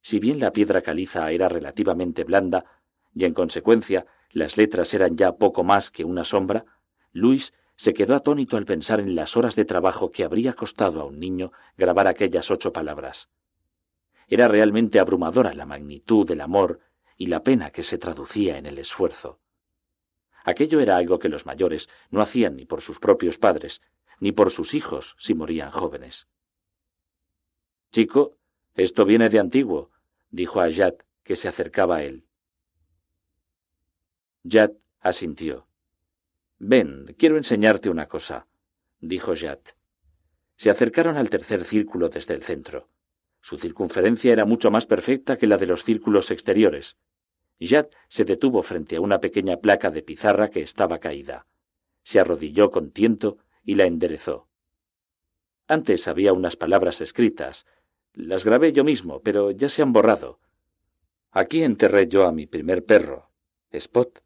Si 0.01 0.19
bien 0.19 0.39
la 0.39 0.53
piedra 0.53 0.81
caliza 0.81 1.31
era 1.31 1.49
relativamente 1.49 2.23
blanda, 2.23 2.65
y 3.13 3.25
en 3.25 3.33
consecuencia 3.33 4.05
las 4.31 4.57
letras 4.57 4.93
eran 4.93 5.17
ya 5.17 5.33
poco 5.33 5.63
más 5.63 5.91
que 5.91 6.05
una 6.05 6.23
sombra, 6.23 6.65
Luis 7.11 7.53
se 7.77 7.93
quedó 7.93 8.15
atónito 8.15 8.57
al 8.57 8.65
pensar 8.65 8.99
en 8.99 9.15
las 9.15 9.37
horas 9.37 9.55
de 9.55 9.63
trabajo 9.63 10.11
que 10.11 10.23
habría 10.23 10.53
costado 10.53 10.99
a 10.99 11.05
un 11.05 11.19
niño 11.19 11.51
grabar 11.77 12.07
aquellas 12.07 12.49
ocho 12.49 12.73
palabras. 12.73 13.29
Era 14.27 14.47
realmente 14.47 14.99
abrumadora 14.99 15.53
la 15.53 15.65
magnitud 15.65 16.27
del 16.27 16.41
amor 16.41 16.81
y 17.17 17.27
la 17.27 17.43
pena 17.43 17.69
que 17.69 17.83
se 17.83 17.97
traducía 17.97 18.57
en 18.57 18.65
el 18.65 18.79
esfuerzo. 18.79 19.39
Aquello 20.43 20.79
era 20.79 20.97
algo 20.97 21.19
que 21.19 21.29
los 21.29 21.45
mayores 21.45 21.87
no 22.09 22.21
hacían 22.21 22.55
ni 22.55 22.65
por 22.65 22.81
sus 22.81 22.99
propios 22.99 23.37
padres, 23.37 23.81
ni 24.19 24.31
por 24.31 24.49
sus 24.49 24.73
hijos 24.73 25.15
si 25.19 25.35
morían 25.35 25.71
jóvenes. 25.71 26.27
Chico, 27.91 28.37
esto 28.73 29.05
viene 29.05 29.29
de 29.29 29.39
antiguo, 29.39 29.91
dijo 30.31 30.61
a 30.61 30.71
Jad, 30.71 30.95
que 31.23 31.35
se 31.35 31.47
acercaba 31.47 31.97
a 31.97 32.03
él. 32.03 32.25
Jad 34.43 34.71
asintió. 34.99 35.66
Ven, 36.59 37.15
quiero 37.17 37.37
enseñarte 37.37 37.89
una 37.89 38.07
cosa, 38.07 38.47
dijo 38.99 39.33
Jat. 39.35 39.69
Se 40.55 40.69
acercaron 40.71 41.17
al 41.17 41.29
tercer 41.29 41.63
círculo 41.63 42.09
desde 42.09 42.33
el 42.33 42.41
centro. 42.41 42.89
Su 43.41 43.59
circunferencia 43.59 44.33
era 44.33 44.45
mucho 44.45 44.71
más 44.71 44.87
perfecta 44.87 45.37
que 45.37 45.47
la 45.47 45.57
de 45.57 45.67
los 45.67 45.83
círculos 45.83 46.31
exteriores. 46.31 46.97
Jat 47.59 47.93
se 48.07 48.25
detuvo 48.25 48.63
frente 48.63 48.95
a 48.95 49.01
una 49.01 49.19
pequeña 49.19 49.57
placa 49.57 49.91
de 49.91 50.01
pizarra 50.01 50.49
que 50.49 50.61
estaba 50.61 50.99
caída. 50.99 51.45
Se 52.03 52.19
arrodilló 52.19 52.71
con 52.71 52.91
tiento 52.91 53.37
y 53.63 53.75
la 53.75 53.85
enderezó. 53.85 54.47
Antes 55.67 56.07
había 56.07 56.33
unas 56.33 56.55
palabras 56.55 57.01
escritas. 57.01 57.65
Las 58.13 58.45
grabé 58.45 58.73
yo 58.73 58.83
mismo, 58.83 59.21
pero 59.21 59.51
ya 59.51 59.69
se 59.69 59.81
han 59.81 59.93
borrado. 59.93 60.39
Aquí 61.31 61.61
enterré 61.61 62.07
yo 62.07 62.25
a 62.25 62.31
mi 62.31 62.47
primer 62.47 62.83
perro, 62.85 63.31
Spot. 63.71 64.23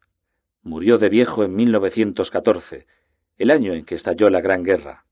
Murió 0.63 0.99
de 0.99 1.09
viejo 1.09 1.43
en 1.43 1.55
1914, 1.55 2.85
el 3.39 3.49
año 3.49 3.73
en 3.73 3.83
que 3.83 3.95
estalló 3.95 4.29
la 4.29 4.41
Gran 4.41 4.61
Guerra. 4.61 5.07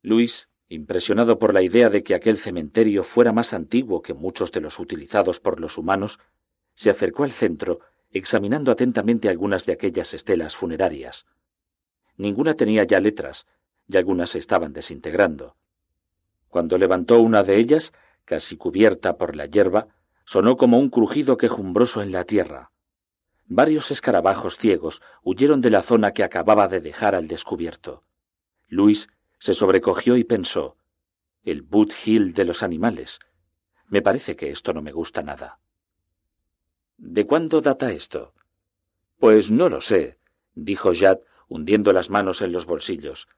Luis, 0.00 0.48
impresionado 0.68 1.38
por 1.38 1.52
la 1.52 1.60
idea 1.60 1.90
de 1.90 2.02
que 2.02 2.14
aquel 2.14 2.38
cementerio 2.38 3.04
fuera 3.04 3.34
más 3.34 3.52
antiguo 3.52 4.00
que 4.00 4.14
muchos 4.14 4.50
de 4.50 4.62
los 4.62 4.78
utilizados 4.78 5.38
por 5.38 5.60
los 5.60 5.76
humanos, 5.76 6.18
se 6.72 6.88
acercó 6.88 7.24
al 7.24 7.30
centro, 7.30 7.80
examinando 8.10 8.72
atentamente 8.72 9.28
algunas 9.28 9.66
de 9.66 9.74
aquellas 9.74 10.14
estelas 10.14 10.56
funerarias. 10.56 11.26
Ninguna 12.16 12.54
tenía 12.54 12.84
ya 12.84 13.00
letras, 13.00 13.46
y 13.86 13.98
algunas 13.98 14.30
se 14.30 14.38
estaban 14.38 14.72
desintegrando. 14.72 15.56
Cuando 16.48 16.78
levantó 16.78 17.20
una 17.20 17.42
de 17.42 17.58
ellas, 17.58 17.92
casi 18.24 18.56
cubierta 18.56 19.18
por 19.18 19.36
la 19.36 19.44
hierba, 19.44 19.88
sonó 20.24 20.56
como 20.56 20.78
un 20.78 20.88
crujido 20.88 21.36
quejumbroso 21.36 22.00
en 22.00 22.12
la 22.12 22.24
tierra. 22.24 22.71
Varios 23.54 23.90
escarabajos 23.90 24.56
ciegos 24.56 25.02
huyeron 25.22 25.60
de 25.60 25.68
la 25.68 25.82
zona 25.82 26.12
que 26.12 26.24
acababa 26.24 26.68
de 26.68 26.80
dejar 26.80 27.14
al 27.14 27.28
descubierto. 27.28 28.02
Luis 28.66 29.10
se 29.38 29.52
sobrecogió 29.52 30.16
y 30.16 30.24
pensó 30.24 30.78
el 31.44 31.60
Boot 31.60 31.92
Hill 32.06 32.32
de 32.32 32.46
los 32.46 32.62
animales. 32.62 33.18
Me 33.88 34.00
parece 34.00 34.36
que 34.36 34.48
esto 34.48 34.72
no 34.72 34.80
me 34.80 34.90
gusta 34.90 35.22
nada. 35.22 35.58
¿De 36.96 37.26
cuándo 37.26 37.60
data 37.60 37.92
esto? 37.92 38.32
Pues 39.18 39.50
no 39.50 39.68
lo 39.68 39.82
sé, 39.82 40.18
dijo 40.54 40.92
Jad, 40.94 41.18
hundiendo 41.46 41.92
las 41.92 42.08
manos 42.08 42.40
en 42.40 42.52
los 42.52 42.64
bolsillos. 42.64 43.28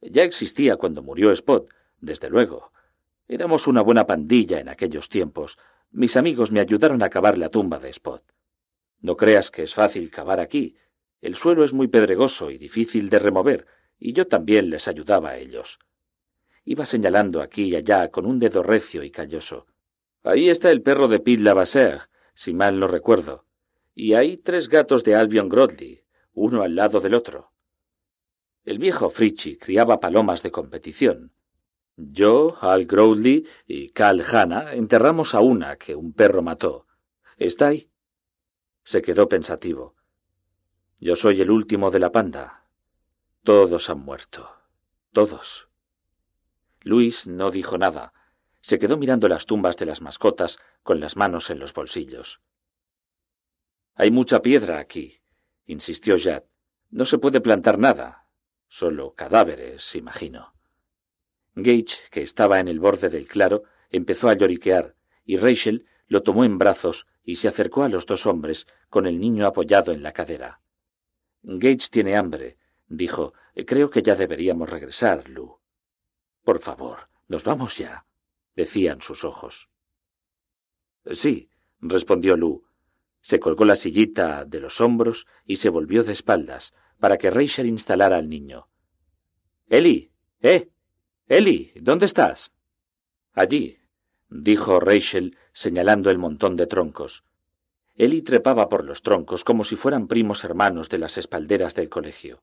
Ya 0.00 0.24
existía 0.24 0.78
cuando 0.78 1.00
murió 1.00 1.30
Spot, 1.30 1.70
desde 2.00 2.28
luego. 2.28 2.72
Éramos 3.28 3.68
una 3.68 3.82
buena 3.82 4.04
pandilla 4.04 4.58
en 4.58 4.68
aquellos 4.68 5.08
tiempos. 5.08 5.58
Mis 5.92 6.16
amigos 6.16 6.50
me 6.50 6.58
ayudaron 6.58 7.04
a 7.04 7.08
cavar 7.08 7.38
la 7.38 7.50
tumba 7.50 7.78
de 7.78 7.90
Spot. 7.90 8.24
No 9.00 9.16
creas 9.16 9.50
que 9.50 9.62
es 9.62 9.74
fácil 9.74 10.10
cavar 10.10 10.40
aquí. 10.40 10.76
El 11.20 11.34
suelo 11.34 11.64
es 11.64 11.72
muy 11.72 11.88
pedregoso 11.88 12.50
y 12.50 12.58
difícil 12.58 13.10
de 13.10 13.18
remover, 13.18 13.66
y 13.98 14.12
yo 14.12 14.26
también 14.26 14.70
les 14.70 14.88
ayudaba 14.88 15.30
a 15.30 15.38
ellos. 15.38 15.78
Iba 16.64 16.86
señalando 16.86 17.42
aquí 17.42 17.64
y 17.64 17.76
allá 17.76 18.10
con 18.10 18.26
un 18.26 18.38
dedo 18.38 18.62
recio 18.62 19.02
y 19.02 19.10
calloso. 19.10 19.66
Ahí 20.22 20.48
está 20.50 20.70
el 20.70 20.82
perro 20.82 21.08
de 21.08 21.18
Pete 21.20 21.42
Lavasser, 21.42 22.02
si 22.34 22.52
mal 22.52 22.78
no 22.78 22.86
recuerdo. 22.86 23.46
Y 23.94 24.14
hay 24.14 24.36
tres 24.36 24.68
gatos 24.68 25.02
de 25.04 25.14
Albion 25.14 25.48
Grodley, 25.48 26.02
uno 26.32 26.62
al 26.62 26.74
lado 26.74 27.00
del 27.00 27.14
otro. 27.14 27.52
El 28.64 28.78
viejo 28.78 29.10
Fritchie 29.10 29.58
criaba 29.58 30.00
palomas 30.00 30.42
de 30.42 30.50
competición. 30.50 31.32
Yo, 31.96 32.56
Al 32.60 32.86
Grodley 32.86 33.46
y 33.66 33.90
Cal 33.90 34.24
Hanna 34.24 34.74
enterramos 34.74 35.34
a 35.34 35.40
una 35.40 35.76
que 35.76 35.94
un 35.94 36.12
perro 36.12 36.42
mató. 36.42 36.86
Está 37.36 37.68
ahí. 37.68 37.89
Se 38.84 39.02
quedó 39.02 39.28
pensativo. 39.28 39.94
Yo 40.98 41.16
soy 41.16 41.40
el 41.40 41.50
último 41.50 41.90
de 41.90 41.98
la 41.98 42.12
panda. 42.12 42.66
Todos 43.42 43.88
han 43.90 44.00
muerto. 44.00 44.50
Todos. 45.12 45.68
Luis 46.82 47.26
no 47.26 47.50
dijo 47.50 47.78
nada. 47.78 48.12
Se 48.60 48.78
quedó 48.78 48.96
mirando 48.96 49.28
las 49.28 49.46
tumbas 49.46 49.76
de 49.76 49.86
las 49.86 50.02
mascotas 50.02 50.58
con 50.82 51.00
las 51.00 51.16
manos 51.16 51.50
en 51.50 51.58
los 51.58 51.72
bolsillos. 51.72 52.40
Hay 53.94 54.10
mucha 54.10 54.42
piedra 54.42 54.78
aquí, 54.78 55.20
insistió 55.66 56.16
Jad. 56.18 56.44
No 56.90 57.04
se 57.04 57.18
puede 57.18 57.40
plantar 57.40 57.78
nada. 57.78 58.26
Solo 58.66 59.14
cadáveres, 59.14 59.94
imagino. 59.94 60.54
Gage, 61.54 62.08
que 62.10 62.22
estaba 62.22 62.60
en 62.60 62.68
el 62.68 62.80
borde 62.80 63.08
del 63.08 63.26
claro, 63.26 63.64
empezó 63.90 64.28
a 64.28 64.34
lloriquear, 64.34 64.94
y 65.24 65.36
Rachel 65.36 65.86
lo 66.10 66.24
tomó 66.24 66.44
en 66.44 66.58
brazos 66.58 67.06
y 67.22 67.36
se 67.36 67.46
acercó 67.46 67.84
a 67.84 67.88
los 67.88 68.04
dos 68.04 68.26
hombres 68.26 68.66
con 68.88 69.06
el 69.06 69.20
niño 69.20 69.46
apoyado 69.46 69.92
en 69.92 70.02
la 70.02 70.12
cadera. 70.12 70.60
Gage 71.42 71.88
tiene 71.88 72.16
hambre, 72.16 72.58
dijo. 72.88 73.32
Creo 73.66 73.90
que 73.90 74.02
ya 74.02 74.16
deberíamos 74.16 74.68
regresar, 74.68 75.28
Lou. 75.28 75.60
Por 76.42 76.60
favor, 76.60 77.08
nos 77.28 77.44
vamos 77.44 77.78
ya, 77.78 78.06
decían 78.56 79.00
sus 79.00 79.22
ojos. 79.22 79.70
Sí, 81.12 81.48
respondió 81.78 82.36
Lou. 82.36 82.64
Se 83.20 83.38
colgó 83.38 83.64
la 83.64 83.76
sillita 83.76 84.44
de 84.44 84.58
los 84.58 84.80
hombros 84.80 85.26
y 85.44 85.56
se 85.56 85.68
volvió 85.68 86.02
de 86.02 86.12
espaldas 86.12 86.74
para 86.98 87.18
que 87.18 87.30
Rachel 87.30 87.66
instalara 87.66 88.16
al 88.16 88.28
niño. 88.28 88.68
Eli, 89.68 90.10
¿eh? 90.40 90.70
Eli, 91.28 91.72
¿dónde 91.76 92.06
estás? 92.06 92.52
Allí, 93.32 93.78
dijo 94.30 94.80
Rachel, 94.80 95.36
señalando 95.60 96.08
el 96.10 96.16
montón 96.16 96.56
de 96.56 96.66
troncos. 96.66 97.22
Eli 97.94 98.22
trepaba 98.22 98.70
por 98.70 98.82
los 98.82 99.02
troncos 99.02 99.44
como 99.44 99.62
si 99.62 99.76
fueran 99.76 100.08
primos 100.08 100.42
hermanos 100.42 100.88
de 100.88 100.96
las 100.96 101.18
espalderas 101.18 101.74
del 101.74 101.90
colegio. 101.90 102.42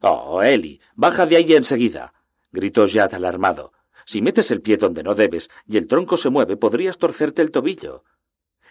Oh, 0.00 0.42
Eli, 0.42 0.80
baja 0.96 1.24
de 1.24 1.36
ahí 1.36 1.54
enseguida, 1.54 2.12
gritó 2.50 2.86
Jad 2.88 3.14
alarmado. 3.14 3.72
Si 4.06 4.22
metes 4.22 4.50
el 4.50 4.60
pie 4.60 4.76
donde 4.76 5.04
no 5.04 5.14
debes 5.14 5.50
y 5.68 5.76
el 5.76 5.86
tronco 5.86 6.16
se 6.16 6.30
mueve, 6.30 6.56
podrías 6.56 6.98
torcerte 6.98 7.42
el 7.42 7.52
tobillo. 7.52 8.02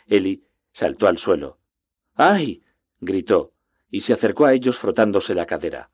Eli 0.05 0.43
saltó 0.73 1.07
al 1.07 1.17
suelo. 1.17 1.59
¡Ay! 2.15 2.61
gritó. 2.99 3.53
y 3.89 4.01
se 4.01 4.11
acercó 4.11 4.47
a 4.47 4.53
ellos 4.53 4.77
frotándose 4.77 5.33
la 5.33 5.45
cadera. 5.45 5.91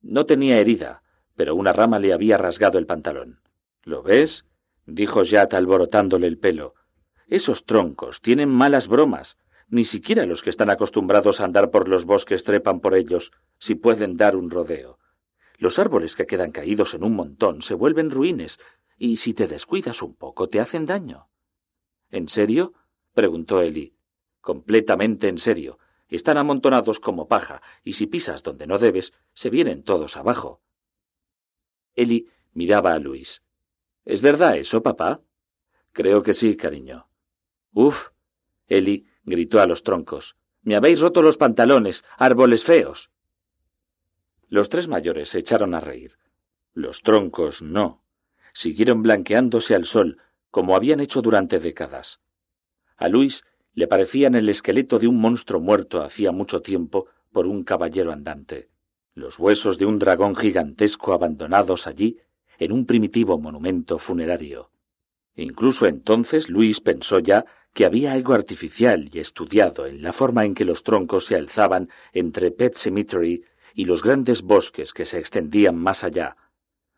No 0.00 0.24
tenía 0.24 0.58
herida, 0.58 1.02
pero 1.36 1.54
una 1.54 1.74
rama 1.74 1.98
le 1.98 2.14
había 2.14 2.38
rasgado 2.38 2.78
el 2.78 2.86
pantalón. 2.86 3.42
¿Lo 3.84 4.02
ves? 4.02 4.46
Dijo 4.90 5.22
Jat 5.24 5.54
alborotándole 5.54 6.26
el 6.26 6.38
pelo. 6.38 6.74
Esos 7.28 7.64
troncos 7.64 8.20
tienen 8.20 8.48
malas 8.48 8.88
bromas. 8.88 9.38
Ni 9.68 9.84
siquiera 9.84 10.26
los 10.26 10.42
que 10.42 10.50
están 10.50 10.68
acostumbrados 10.68 11.40
a 11.40 11.44
andar 11.44 11.70
por 11.70 11.88
los 11.88 12.04
bosques 12.04 12.42
trepan 12.42 12.80
por 12.80 12.96
ellos, 12.96 13.30
si 13.58 13.76
pueden 13.76 14.16
dar 14.16 14.34
un 14.34 14.50
rodeo. 14.50 14.98
Los 15.58 15.78
árboles 15.78 16.16
que 16.16 16.26
quedan 16.26 16.50
caídos 16.50 16.94
en 16.94 17.04
un 17.04 17.14
montón 17.14 17.62
se 17.62 17.74
vuelven 17.74 18.10
ruines, 18.10 18.58
y 18.98 19.16
si 19.16 19.32
te 19.32 19.46
descuidas 19.46 20.02
un 20.02 20.14
poco 20.14 20.48
te 20.48 20.58
hacen 20.58 20.86
daño. 20.86 21.28
¿En 22.10 22.28
serio? 22.28 22.74
preguntó 23.14 23.60
Eli. 23.60 23.94
Completamente 24.40 25.28
en 25.28 25.38
serio. 25.38 25.78
Están 26.08 26.36
amontonados 26.36 26.98
como 26.98 27.28
paja, 27.28 27.62
y 27.84 27.92
si 27.92 28.06
pisas 28.06 28.42
donde 28.42 28.66
no 28.66 28.78
debes, 28.78 29.12
se 29.32 29.50
vienen 29.50 29.84
todos 29.84 30.16
abajo. 30.16 30.60
Eli 31.94 32.26
miraba 32.52 32.94
a 32.94 32.98
Luis. 32.98 33.42
¿Es 34.04 34.22
verdad 34.22 34.56
eso, 34.56 34.82
papá? 34.82 35.20
Creo 35.92 36.22
que 36.22 36.34
sí, 36.34 36.56
cariño. 36.56 37.08
Uf. 37.72 38.08
Eli 38.66 39.06
gritó 39.24 39.60
a 39.60 39.66
los 39.66 39.82
troncos. 39.82 40.36
Me 40.62 40.76
habéis 40.76 41.00
roto 41.00 41.22
los 41.22 41.36
pantalones, 41.36 42.04
árboles 42.16 42.64
feos. 42.64 43.10
Los 44.48 44.68
tres 44.68 44.88
mayores 44.88 45.30
se 45.30 45.38
echaron 45.38 45.74
a 45.74 45.80
reír. 45.80 46.18
Los 46.72 47.02
troncos 47.02 47.62
no. 47.62 48.04
Siguieron 48.52 49.02
blanqueándose 49.02 49.74
al 49.74 49.84
sol, 49.84 50.18
como 50.50 50.76
habían 50.76 51.00
hecho 51.00 51.22
durante 51.22 51.58
décadas. 51.58 52.20
A 52.96 53.08
Luis 53.08 53.44
le 53.72 53.86
parecían 53.86 54.34
el 54.34 54.48
esqueleto 54.48 54.98
de 54.98 55.06
un 55.06 55.20
monstruo 55.20 55.60
muerto 55.60 56.02
hacía 56.02 56.32
mucho 56.32 56.60
tiempo 56.60 57.06
por 57.32 57.46
un 57.46 57.62
caballero 57.62 58.12
andante, 58.12 58.68
los 59.14 59.38
huesos 59.38 59.78
de 59.78 59.86
un 59.86 59.98
dragón 59.98 60.34
gigantesco 60.34 61.12
abandonados 61.12 61.86
allí 61.86 62.18
en 62.60 62.70
un 62.70 62.86
primitivo 62.86 63.38
monumento 63.38 63.98
funerario. 63.98 64.70
Incluso 65.34 65.86
entonces 65.86 66.48
Luis 66.48 66.80
pensó 66.80 67.18
ya 67.18 67.44
que 67.72 67.84
había 67.84 68.12
algo 68.12 68.34
artificial 68.34 69.08
y 69.12 69.18
estudiado 69.18 69.86
en 69.86 70.02
la 70.02 70.12
forma 70.12 70.44
en 70.44 70.54
que 70.54 70.64
los 70.64 70.82
troncos 70.82 71.24
se 71.24 71.36
alzaban 71.36 71.88
entre 72.12 72.50
Pet 72.50 72.74
Cemetery 72.76 73.44
y 73.74 73.86
los 73.86 74.02
grandes 74.02 74.42
bosques 74.42 74.92
que 74.92 75.06
se 75.06 75.18
extendían 75.18 75.76
más 75.76 76.04
allá, 76.04 76.36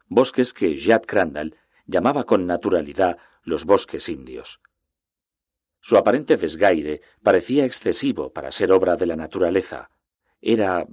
bosques 0.08 0.52
que 0.52 0.76
Jad 0.76 1.02
Crandall 1.02 1.56
llamaba 1.86 2.24
con 2.24 2.46
naturalidad 2.46 3.18
los 3.44 3.64
bosques 3.64 4.08
indios. 4.08 4.60
Su 5.80 5.96
aparente 5.96 6.36
desgaire 6.36 7.00
parecía 7.22 7.64
excesivo 7.64 8.32
para 8.32 8.52
ser 8.52 8.72
obra 8.72 8.96
de 8.96 9.06
la 9.06 9.16
naturaleza. 9.16 9.90
Era. 10.40 10.86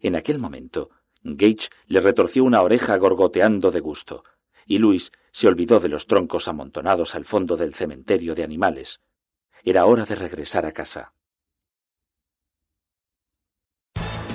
En 0.00 0.16
aquel 0.16 0.38
momento, 0.38 0.90
Gage 1.34 1.70
le 1.86 2.00
retorció 2.00 2.44
una 2.44 2.62
oreja 2.62 2.96
gorgoteando 2.96 3.72
de 3.72 3.80
gusto, 3.80 4.22
y 4.66 4.78
Luis 4.78 5.10
se 5.32 5.48
olvidó 5.48 5.80
de 5.80 5.88
los 5.88 6.06
troncos 6.06 6.46
amontonados 6.46 7.16
al 7.16 7.24
fondo 7.24 7.56
del 7.56 7.74
cementerio 7.74 8.34
de 8.34 8.44
animales. 8.44 9.00
Era 9.64 9.86
hora 9.86 10.04
de 10.04 10.14
regresar 10.14 10.66
a 10.66 10.72
casa. 10.72 11.15